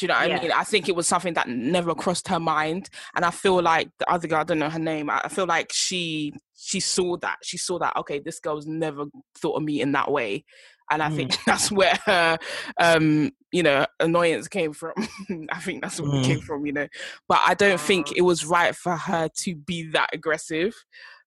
[0.00, 0.38] Do you know what Yeah.
[0.38, 0.52] I mean?
[0.52, 4.10] I think it was something that never crossed her mind, and I feel like the
[4.10, 5.10] other girl, I don't know her name.
[5.10, 7.96] I feel like she she saw that she saw that.
[7.96, 9.04] Okay, this girl's never
[9.36, 10.46] thought of me in that way,
[10.90, 12.38] and I think that's where her,
[12.80, 14.94] um, you know, annoyance came from.
[15.52, 16.24] I think that's where it Mm.
[16.24, 16.88] came from, you know.
[17.28, 20.74] But I don't think it was right for her to be that aggressive.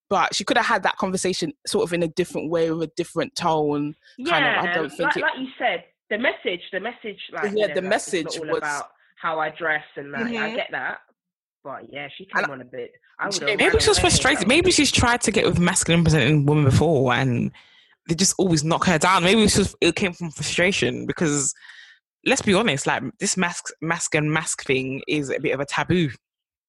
[0.09, 2.91] But she could have had that conversation sort of in a different way with a
[2.95, 3.95] different tone.
[4.27, 7.51] kind of, I don't think like, it- like you said, the message, the message, like
[7.51, 8.91] you Yeah, know, the like, message all was- about
[9.21, 10.55] how I dress and like, I Mhm.
[10.55, 10.97] get that,
[11.63, 12.91] but yeah, she And came on a bit.
[13.19, 14.47] I she would Maybe she's frustrated.
[14.47, 17.51] Maybe she's tried to get with masculine presenting women before and
[18.09, 19.23] they just always knock her down.
[19.23, 21.53] Maybe it's just it came from frustration because
[22.25, 25.65] let's be honest, like this mask mask and mask thing is a bit of a
[25.65, 26.09] taboo.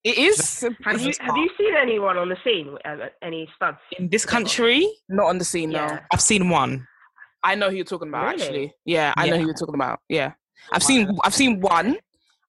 [0.04, 2.76] It is Have you have you seen anyone on the scene?
[2.84, 5.86] Uh, any studs In this country, not on the scene now.
[5.88, 6.00] Yeah.
[6.12, 6.86] I've seen one.
[7.44, 8.26] I know who you're talking about.
[8.32, 8.42] Really?
[8.42, 10.00] Actually, yeah, I know who you're talking about.
[10.08, 10.32] Yeah,
[10.72, 11.96] I've seen I've seen one.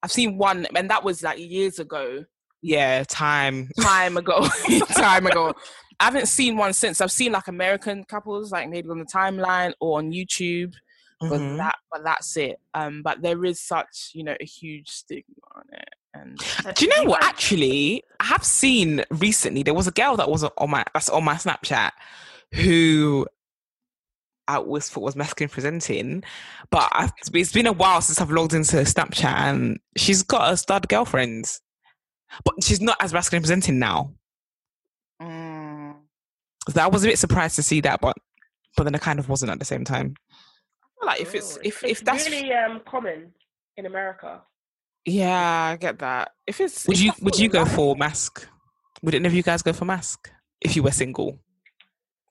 [0.01, 2.25] I've seen one, and that was like years ago.
[2.61, 3.69] Yeah, time.
[3.81, 4.47] time ago.
[4.95, 5.53] time ago.
[5.99, 6.99] I haven't seen one since.
[7.01, 10.73] I've seen like American couples, like maybe on the timeline or on YouTube,
[11.19, 11.57] but Mhm.
[11.57, 12.59] that but that's it.
[12.73, 16.91] Um, but there is such you know a huge stigma on it, and Do you
[16.97, 17.23] know what?
[17.23, 19.63] Actually, I have seen recently.
[19.63, 21.91] There was a girl that was on my that's on my Snapchat
[22.53, 23.27] who
[24.47, 26.23] I always thought was masculine presenting,
[26.69, 30.57] but I've, it's been a while since I've logged into Snapchat, and she's got a
[30.57, 31.51] stud girlfriend,
[32.43, 34.13] but she's not as masculine presenting now.
[35.21, 35.95] mm,
[36.69, 38.15] So I was a bit surprised to see that, but
[38.77, 40.15] but then I kind of wasn't at the same time.
[41.01, 43.33] I like if it's if it's if that's really um common
[43.77, 44.41] in America.
[45.05, 46.31] Yeah, I get that.
[46.47, 48.47] If it's Would if you would you go for mask?
[49.01, 50.31] Would any of you guys go for mask
[50.61, 51.39] if you were single?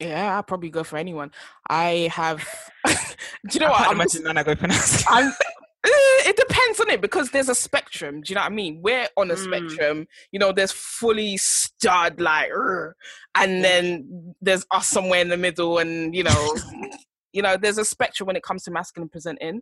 [0.00, 1.30] Yeah, I'll probably go for anyone.
[1.68, 2.46] I have.
[2.86, 2.92] Do
[3.52, 3.78] you know I what?
[3.78, 4.66] can't I'm imagine Nana go for.
[5.08, 5.32] I'm,
[5.86, 8.22] Eh, it depends on it because there's a spectrum.
[8.22, 8.80] Do you know what I mean?
[8.80, 9.38] We're on a Mm.
[9.38, 10.06] spectrum.
[10.32, 12.50] You know, there's fully stud like,
[13.34, 16.54] and then there's us somewhere in the middle, and you know,
[17.34, 19.60] you know, there's a spectrum when it comes to masculine presenting,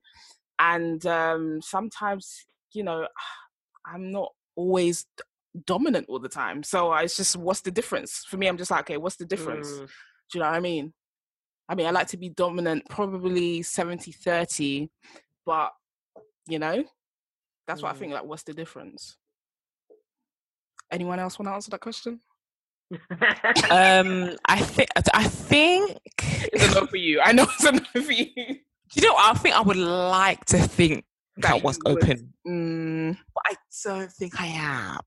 [0.61, 3.09] and um, sometimes, you know,
[3.85, 5.07] I'm not always
[5.67, 6.63] dominant all the time.
[6.63, 8.47] So I- it's just, what's the difference for me?
[8.47, 9.69] I'm just like, okay, what's the difference?
[9.73, 9.89] Mm.
[10.33, 10.95] Do you know what I mean?
[11.69, 14.91] I mean, I like to be dominant, probably 70 30,
[15.45, 15.73] but
[16.49, 16.83] you know,
[17.67, 17.99] that's what I Mm.
[17.99, 18.13] think.
[18.15, 19.17] Like, what's the difference?
[20.91, 22.21] Anyone else want to answer that question?
[23.71, 25.99] um, I think I think
[26.53, 27.21] It's a no for you.
[27.21, 28.27] I know it's a no for you.
[28.37, 31.05] you know I think I would like to think
[31.37, 33.55] That that was open, Mm, but I
[33.85, 34.99] don't think I am.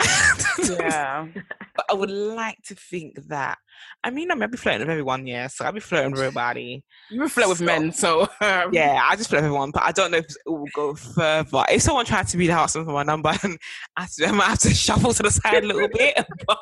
[0.00, 1.26] Yeah.
[1.76, 3.58] but I would like to think that.
[4.04, 5.46] I mean, I I'll be flirting with everyone, yeah.
[5.48, 6.84] So I'll be flirting with everybody.
[7.10, 9.92] You reflect with So- men, so um, Yeah, I just flirt with everyone, but I
[9.92, 11.64] don't know if it will go further.
[11.70, 13.58] If someone tried to be the house for my number, and
[13.96, 16.24] I, I might have to shuffle to the side a little bit.
[16.46, 16.58] But,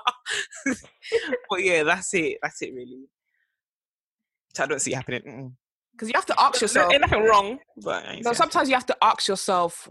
[1.51, 2.39] but yeah, that's it.
[2.43, 3.05] That's it, really.
[4.51, 5.23] Which I don't see happening.
[5.23, 5.53] Mm-mm.
[5.93, 6.93] because you have to ask yourself.
[6.93, 9.89] Ain't nothing wrong, but I ain't No, sometimes you have to ask yourself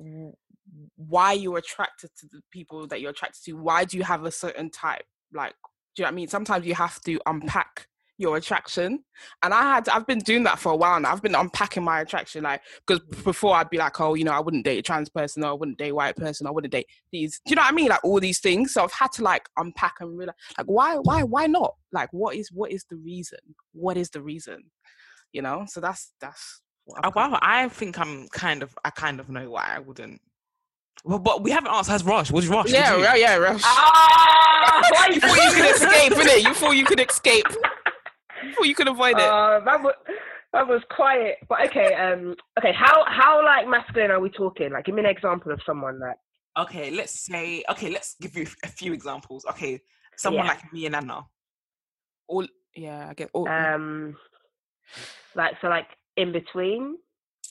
[0.97, 3.53] why you're attracted to the people that you're attracted to.
[3.53, 5.03] Why do you have a certain type?
[5.33, 5.53] Like,
[5.95, 6.27] do you know what I mean?
[6.27, 7.21] Sometimes you have to mm.
[7.25, 7.87] unpack
[8.17, 9.03] your attraction.
[9.43, 11.11] And I had, I've been doing that for a while now.
[11.11, 14.39] I've been unpacking my attraction, like, because before I'd be like, oh, you know, I
[14.39, 16.87] wouldn't date a trans person, or I wouldn't date a white person, I wouldn't date
[17.11, 17.41] these.
[17.45, 17.89] Do you know what I mean?
[17.89, 18.73] Like all these things.
[18.73, 21.75] So I've had to like unpack and realize, like, why, why, why not?
[21.91, 23.39] Like, what is, what is the reason?
[23.73, 24.63] What is the reason?
[25.33, 25.65] You know.
[25.67, 26.61] So that's that's.
[27.03, 30.21] Oh, wow, I think I'm kind of, I kind of know why I wouldn't.
[31.03, 31.89] Well, but we haven't asked.
[31.89, 32.31] Has Rush?
[32.31, 32.65] What's Rosh?
[32.67, 33.35] Did Yeah, you- yeah, yeah.
[33.37, 33.61] Rush.
[33.63, 36.43] Ah, why you thought you could escape, innit?
[36.43, 37.45] You thought you could escape.
[38.43, 39.23] You thought you could avoid it.
[39.23, 39.93] Uh, that was
[40.53, 41.37] that was quiet.
[41.49, 42.73] But okay, um, okay.
[42.73, 44.71] How how like masculine are we talking?
[44.71, 46.15] Like, give me an example of someone like.
[46.57, 47.63] Okay, let's say.
[47.69, 49.45] Okay, let's give you a few examples.
[49.49, 49.81] Okay,
[50.17, 50.51] someone Yeah.
[50.53, 51.23] like me and Anna.
[52.27, 53.47] all, yeah, I get all.
[53.47, 54.15] Um,
[55.35, 55.87] like so, like
[56.17, 56.97] in between.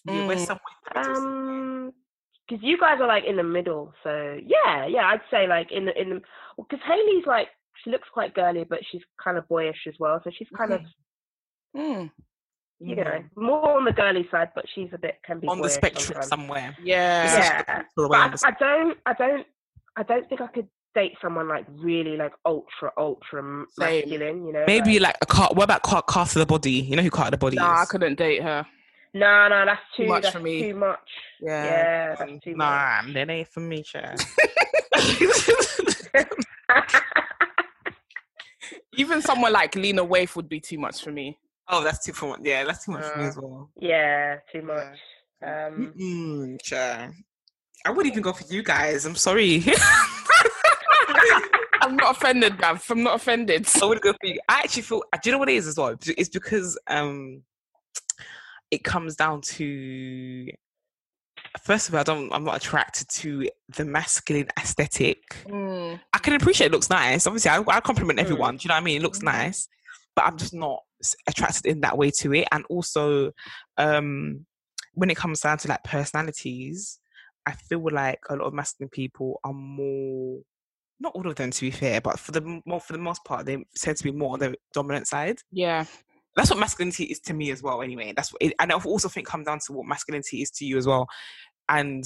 [0.07, 0.47] Yeah, we're Mm.
[0.47, 0.61] somewhere
[0.97, 1.11] in the.
[1.21, 1.93] Um,
[2.49, 5.87] because you guys are like in the middle, so yeah, yeah, I'd say like in
[5.87, 6.21] the in the
[6.57, 7.49] because Haley's like
[7.83, 10.81] she looks quite girly, but she's kind of boyish as well, so she's kind of
[11.77, 12.11] Mm,
[12.79, 15.69] you know more on the girly side, but she's a bit can be on the
[15.69, 16.29] spectrum sometimes.
[16.29, 16.77] somewhere.
[16.83, 17.63] yeah.
[17.67, 19.47] Yeah, but I, I don't, I don't,
[19.97, 23.65] I don't think I could date someone like really like ultra ultra Same.
[23.79, 24.47] masculine.
[24.47, 25.51] You know, Maybe like, like a car.
[25.53, 26.71] What about car, the body?
[26.71, 28.65] You know who car the body Nah, I couldn't date her.
[29.15, 30.61] No, no, that's Too too, much that's for me.
[30.63, 30.99] Too much.
[31.41, 31.65] Yeah.
[31.65, 33.05] Yeah, that's too much.
[33.07, 34.21] Nah, that ain't for me, child.
[38.97, 41.39] Even someone like Lena Waithe would be too much for me.
[41.69, 42.41] oh, that's too for much.
[42.43, 43.71] Yeah, that's too much for me Uh, as well.
[43.81, 44.99] yeah, too much.
[45.45, 47.13] Um, Mm, child.
[47.85, 49.05] I wouldn't even go for you guys.
[49.05, 49.63] I'm sorry.
[51.83, 52.83] I'm not offended, Gav.
[52.91, 53.69] I'm not offended.
[53.83, 54.39] I would go for you.
[54.49, 55.03] I actually feel.
[55.13, 55.95] Do you know what it is as well?
[56.17, 57.43] It's because um,
[58.75, 60.47] it comes down to.
[61.63, 62.33] First of all, I don't.
[62.33, 65.19] I'm not attracted to the masculine aesthetic.
[65.47, 67.27] Mm, I can appreciate it looks nice.
[67.27, 68.23] Obviously, I, I compliment Mm.
[68.23, 68.57] everyone.
[68.57, 68.97] Do you know what I mean?
[68.97, 69.25] It looks Mhm.
[69.25, 69.69] nice,
[70.17, 70.81] but I'm just not
[71.29, 72.49] attracted in that way to it.
[72.53, 73.33] And also,
[73.77, 74.47] um,
[74.95, 76.99] when it comes down to like personalities,
[77.47, 80.41] I feel like a lot of masculine people are more.
[81.01, 83.45] Not all of them, to be fair, but for the more for the most part,
[83.47, 85.39] they tend to be more on the dominant side.
[85.51, 85.85] yeah.
[86.37, 87.83] That's what masculinity is to me as well.
[87.83, 90.65] Anyway, that's what it, and I also think come down to what masculinity is to
[90.65, 91.07] you as well,
[91.69, 92.05] and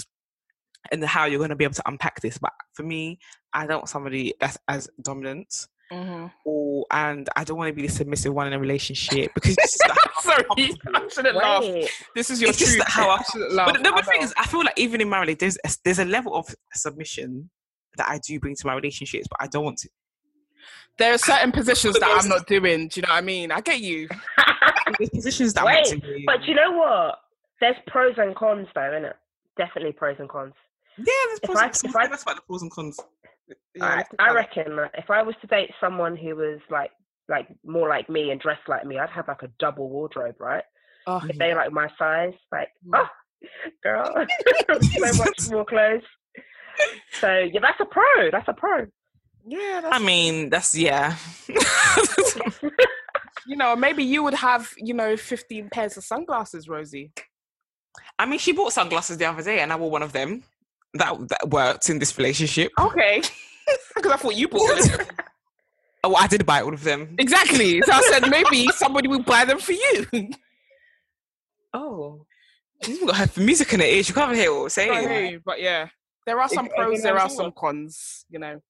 [0.93, 2.39] and how you're going to be able to unpack this.
[2.39, 3.19] But for me,
[3.53, 7.87] I don't want somebody that's as dominant, hmm or and I don't want to be
[7.87, 10.45] the submissive one in a relationship because it's just like, Sorry,
[10.95, 11.65] I shouldn't laugh.
[12.15, 12.83] This is your It's truth.
[12.87, 13.67] how I- shouldn't laugh.
[13.73, 16.05] But the, the thing is, I feel like even in marriage, there's a, there's a
[16.05, 17.51] level of submission
[17.97, 19.89] that I do bring to my relationships, but I don't want to.
[20.99, 22.89] There are certain positions that I'm not doing.
[22.89, 23.51] Do you know what I mean?
[23.53, 24.09] I get you.
[24.99, 27.21] There's positions that I Wait, be- but you know what?
[27.61, 29.17] There's pros and cons, though, isn't it?
[29.57, 30.55] Definitely pros and cons.
[30.97, 31.97] yeah, there's if pros I- and cons.
[31.97, 32.99] I- That's about the pros and cons.
[33.75, 36.91] Yeah, Alright, I reckon that if I was to date someone who was like
[37.29, 40.65] like more like me and dressed like me, I'd have like a double wardrobe, right?
[41.07, 43.01] Oh, If they like my size, like Mm.
[43.07, 43.09] oh,
[43.83, 44.13] girl,
[44.83, 46.03] so much more clothes.
[47.21, 48.31] So yeah, that's a pro.
[48.31, 48.87] That's a pro.
[49.47, 49.89] Yeah.
[49.91, 51.17] I mean, that's yeah.
[53.47, 57.13] you know, maybe you would have, you know, 15 pairs of sunglasses, Rosie.
[58.19, 60.43] I mean, she bought sunglasses the other day, and I wore one of them.
[60.95, 62.73] that that worked in this relationship.
[62.79, 63.23] Okay.
[63.95, 65.07] Because I thought you bought them.
[66.05, 67.17] Oh, I did buy all of them.
[67.19, 67.83] exactly.
[67.83, 70.07] So I said maybe somebody will buy them for you.
[71.75, 72.25] Oh,
[72.83, 74.09] she's even got her music in ears.
[74.09, 75.09] You can't even hear what we're saying.
[75.09, 75.89] Hey, but yeah,
[76.25, 78.25] there are some pros, there are some cons.
[78.31, 78.61] You know.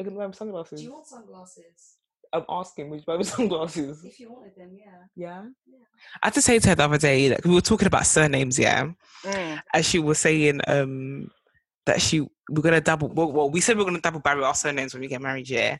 [0.00, 0.80] I can wear sunglasses.
[0.80, 1.96] Do you want sunglasses?
[2.34, 4.04] I'm asking, would you buy me sunglasses?
[4.04, 4.92] If you wanted them, yeah.
[5.14, 5.42] Yeah.
[5.66, 5.84] Yeah.
[6.22, 8.58] I had to say to her the other day, like, we were talking about surnames,
[8.58, 8.90] yeah,
[9.24, 9.60] Mm.
[9.74, 11.30] and she was saying um
[11.86, 12.20] that she
[12.50, 13.08] we're gonna double.
[13.08, 15.76] Well, well, we said we're gonna double barrel our surnames when we get married, yeah,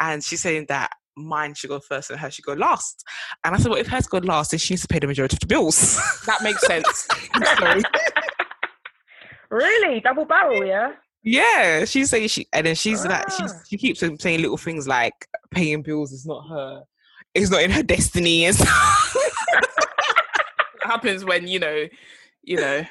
[0.00, 3.04] and she's saying that mine should go first and hers should go last.
[3.44, 5.34] And I said, well, if hers go last, then she needs to pay the majority
[5.36, 6.00] of the bills.
[6.26, 7.06] That makes sense.
[9.50, 10.00] Really?
[10.00, 10.92] Double barrel, yeah?
[11.22, 13.62] Yeah, she's saying she, and then she's like, she's, Ah.
[13.68, 15.12] she keeps saying little things like
[15.50, 16.82] paying bills is not her,
[17.34, 18.56] it's not in her destiny and
[20.82, 21.86] happens when you know,
[22.42, 22.84] you know.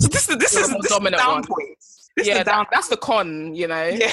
[0.00, 1.44] So this is this is the this is the dominant down one.
[1.44, 1.76] point.
[2.16, 2.64] This yeah, the down.
[2.64, 3.54] that, that's the con.
[3.54, 3.84] You know.
[3.84, 4.12] yeah.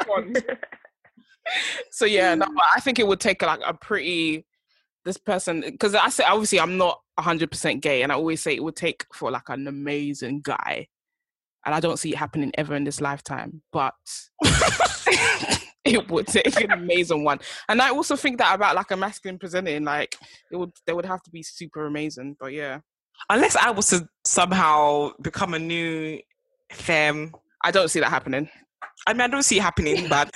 [0.00, 0.32] Con.
[1.90, 2.46] So yeah, no,
[2.76, 4.44] I think it would take like a pretty
[5.04, 8.54] this person because I say obviously I'm not 100 percent gay, and I always say
[8.54, 10.88] it would take for like an amazing guy,
[11.64, 13.94] and I don't see it happening ever in this lifetime, but
[15.84, 17.40] it would take an amazing one.
[17.68, 20.16] And I also think that about like a masculine presenting, like
[20.50, 22.36] it would they would have to be super amazing.
[22.38, 22.80] But yeah,
[23.30, 26.20] Unless I was to somehow become a new
[26.70, 27.32] femme.
[27.62, 28.48] I don't see that happening.
[29.06, 30.30] I mean, I don't see it happening, but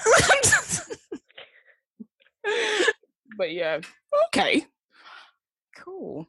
[3.38, 3.80] But yeah,
[4.26, 4.66] okay,
[5.78, 6.26] cool.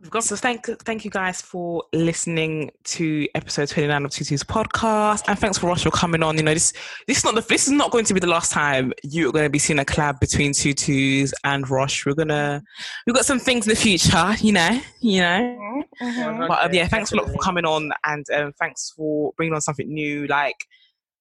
[0.00, 5.24] We've got to thank thank you guys for listening to episode 29 of Tutu's podcast.
[5.26, 6.36] And thanks for Rosh for coming on.
[6.36, 6.74] You know, this
[7.06, 9.48] this is not the this is not going to be the last time you're gonna
[9.48, 12.04] be seeing a collab between Tutus and Rosh.
[12.04, 12.62] We're gonna
[13.06, 15.82] we've got some things in the future, you know, you know.
[16.02, 16.46] Mhm.
[16.46, 19.62] But um, yeah, thanks a lot for coming on and um, thanks for bringing on
[19.62, 20.26] something new.
[20.26, 20.56] Like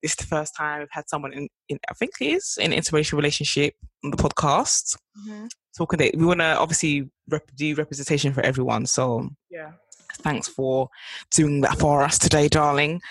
[0.03, 2.73] this is the first time we've had someone in, in I think it is in
[2.73, 3.73] an interracial relationship
[4.03, 4.97] on the podcast.
[5.25, 5.47] Mhm.
[5.77, 8.85] Talking that we want to obviously rep- do representation for everyone.
[8.85, 9.71] So Yeah.
[10.19, 10.89] thanks for
[11.35, 13.01] doing that for us today, darling.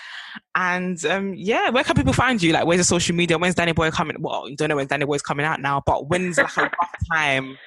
[0.55, 2.51] And um, yeah, where can people find you?
[2.53, 3.37] Like, where's the social media?
[3.37, 4.17] When's Danny Boy coming?
[4.19, 6.95] Well, you don't know when Danny Boy's coming out now, but when's like a rough
[7.13, 7.57] time?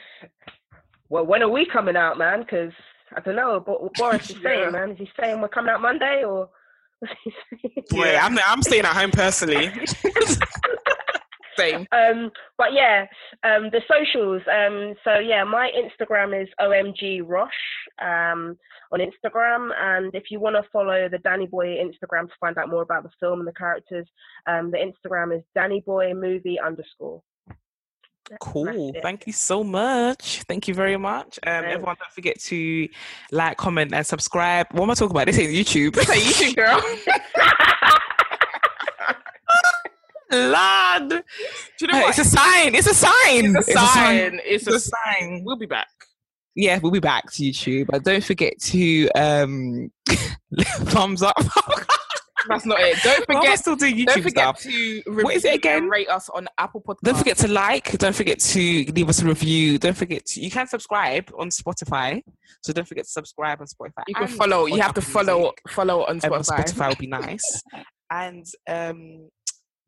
[1.08, 2.40] Well, when are we coming out, man?
[2.40, 2.72] Because
[3.16, 3.60] I don't know.
[3.64, 4.42] But what Boris is Yeah.
[4.42, 6.50] saying, man, is he saying we're coming out Monday or?
[7.90, 9.68] Boy, I'm I'm staying at home personally.
[11.58, 11.86] Same.
[11.92, 13.06] um, but yeah,
[13.44, 14.42] um, the socials.
[14.50, 17.50] Um, so yeah, my Instagram is omg rosh
[18.00, 18.56] um,
[18.92, 22.70] on Instagram, and if you want to follow the Danny Boy Instagram to find out
[22.70, 24.06] more about the film and the characters,
[24.46, 27.22] um, the Instagram is Danny Boy Movie underscore.
[28.40, 28.92] Cool.
[29.02, 30.42] Thank you so much.
[30.42, 31.38] Thank you very much.
[31.46, 31.74] Um, Thanks.
[31.74, 32.88] everyone, don't forget to
[33.32, 34.66] like, comment, and subscribe.
[34.72, 35.26] What am I talking about?
[35.26, 35.98] This ain't YouTube.
[36.04, 36.82] Hey, you too, girl.
[40.30, 41.08] Lad.
[41.08, 41.16] Do
[41.80, 42.10] you know what?
[42.10, 42.74] it's a sign.
[42.74, 43.56] It's a sign.
[43.56, 44.40] It's a sign.
[44.44, 45.42] It's a sign.
[45.44, 45.88] We'll be back.
[46.54, 47.86] Yeah, we'll be back to YouTube.
[47.86, 49.90] But don't forget to um
[50.60, 51.36] thumbs up.
[52.48, 52.96] That's not it.
[53.02, 53.58] Don't forget.
[53.58, 54.60] still doing Don't YouTube forget stuff.
[54.62, 55.88] to What is it again?
[55.88, 57.00] Rate us on Apple Podcast.
[57.02, 57.98] Don't forget to like.
[57.98, 58.60] Don't forget to
[58.92, 59.78] leave us a review.
[59.78, 60.40] Don't forget to.
[60.40, 62.22] You can subscribe on Spotify.
[62.62, 64.02] So don't forget to subscribe on Spotify.
[64.08, 64.66] You can follow.
[64.66, 65.52] You have to follow.
[65.68, 66.64] Follow on Um, Spotify.
[66.64, 67.62] Spotify would be nice.
[68.10, 69.28] and um,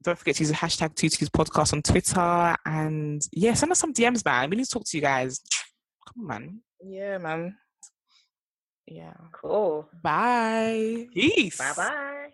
[0.03, 2.57] don't forget to use the hashtag Tutu's podcast on Twitter.
[2.65, 4.51] And yeah, send us some DMs, man.
[4.51, 5.41] We need to talk to you guys.
[6.09, 6.61] Come on, man.
[6.83, 7.57] Yeah, man.
[8.87, 9.15] Yeah.
[9.33, 9.89] Cool.
[10.03, 11.07] Bye.
[11.15, 11.59] Peace.
[11.59, 12.31] Bye bye.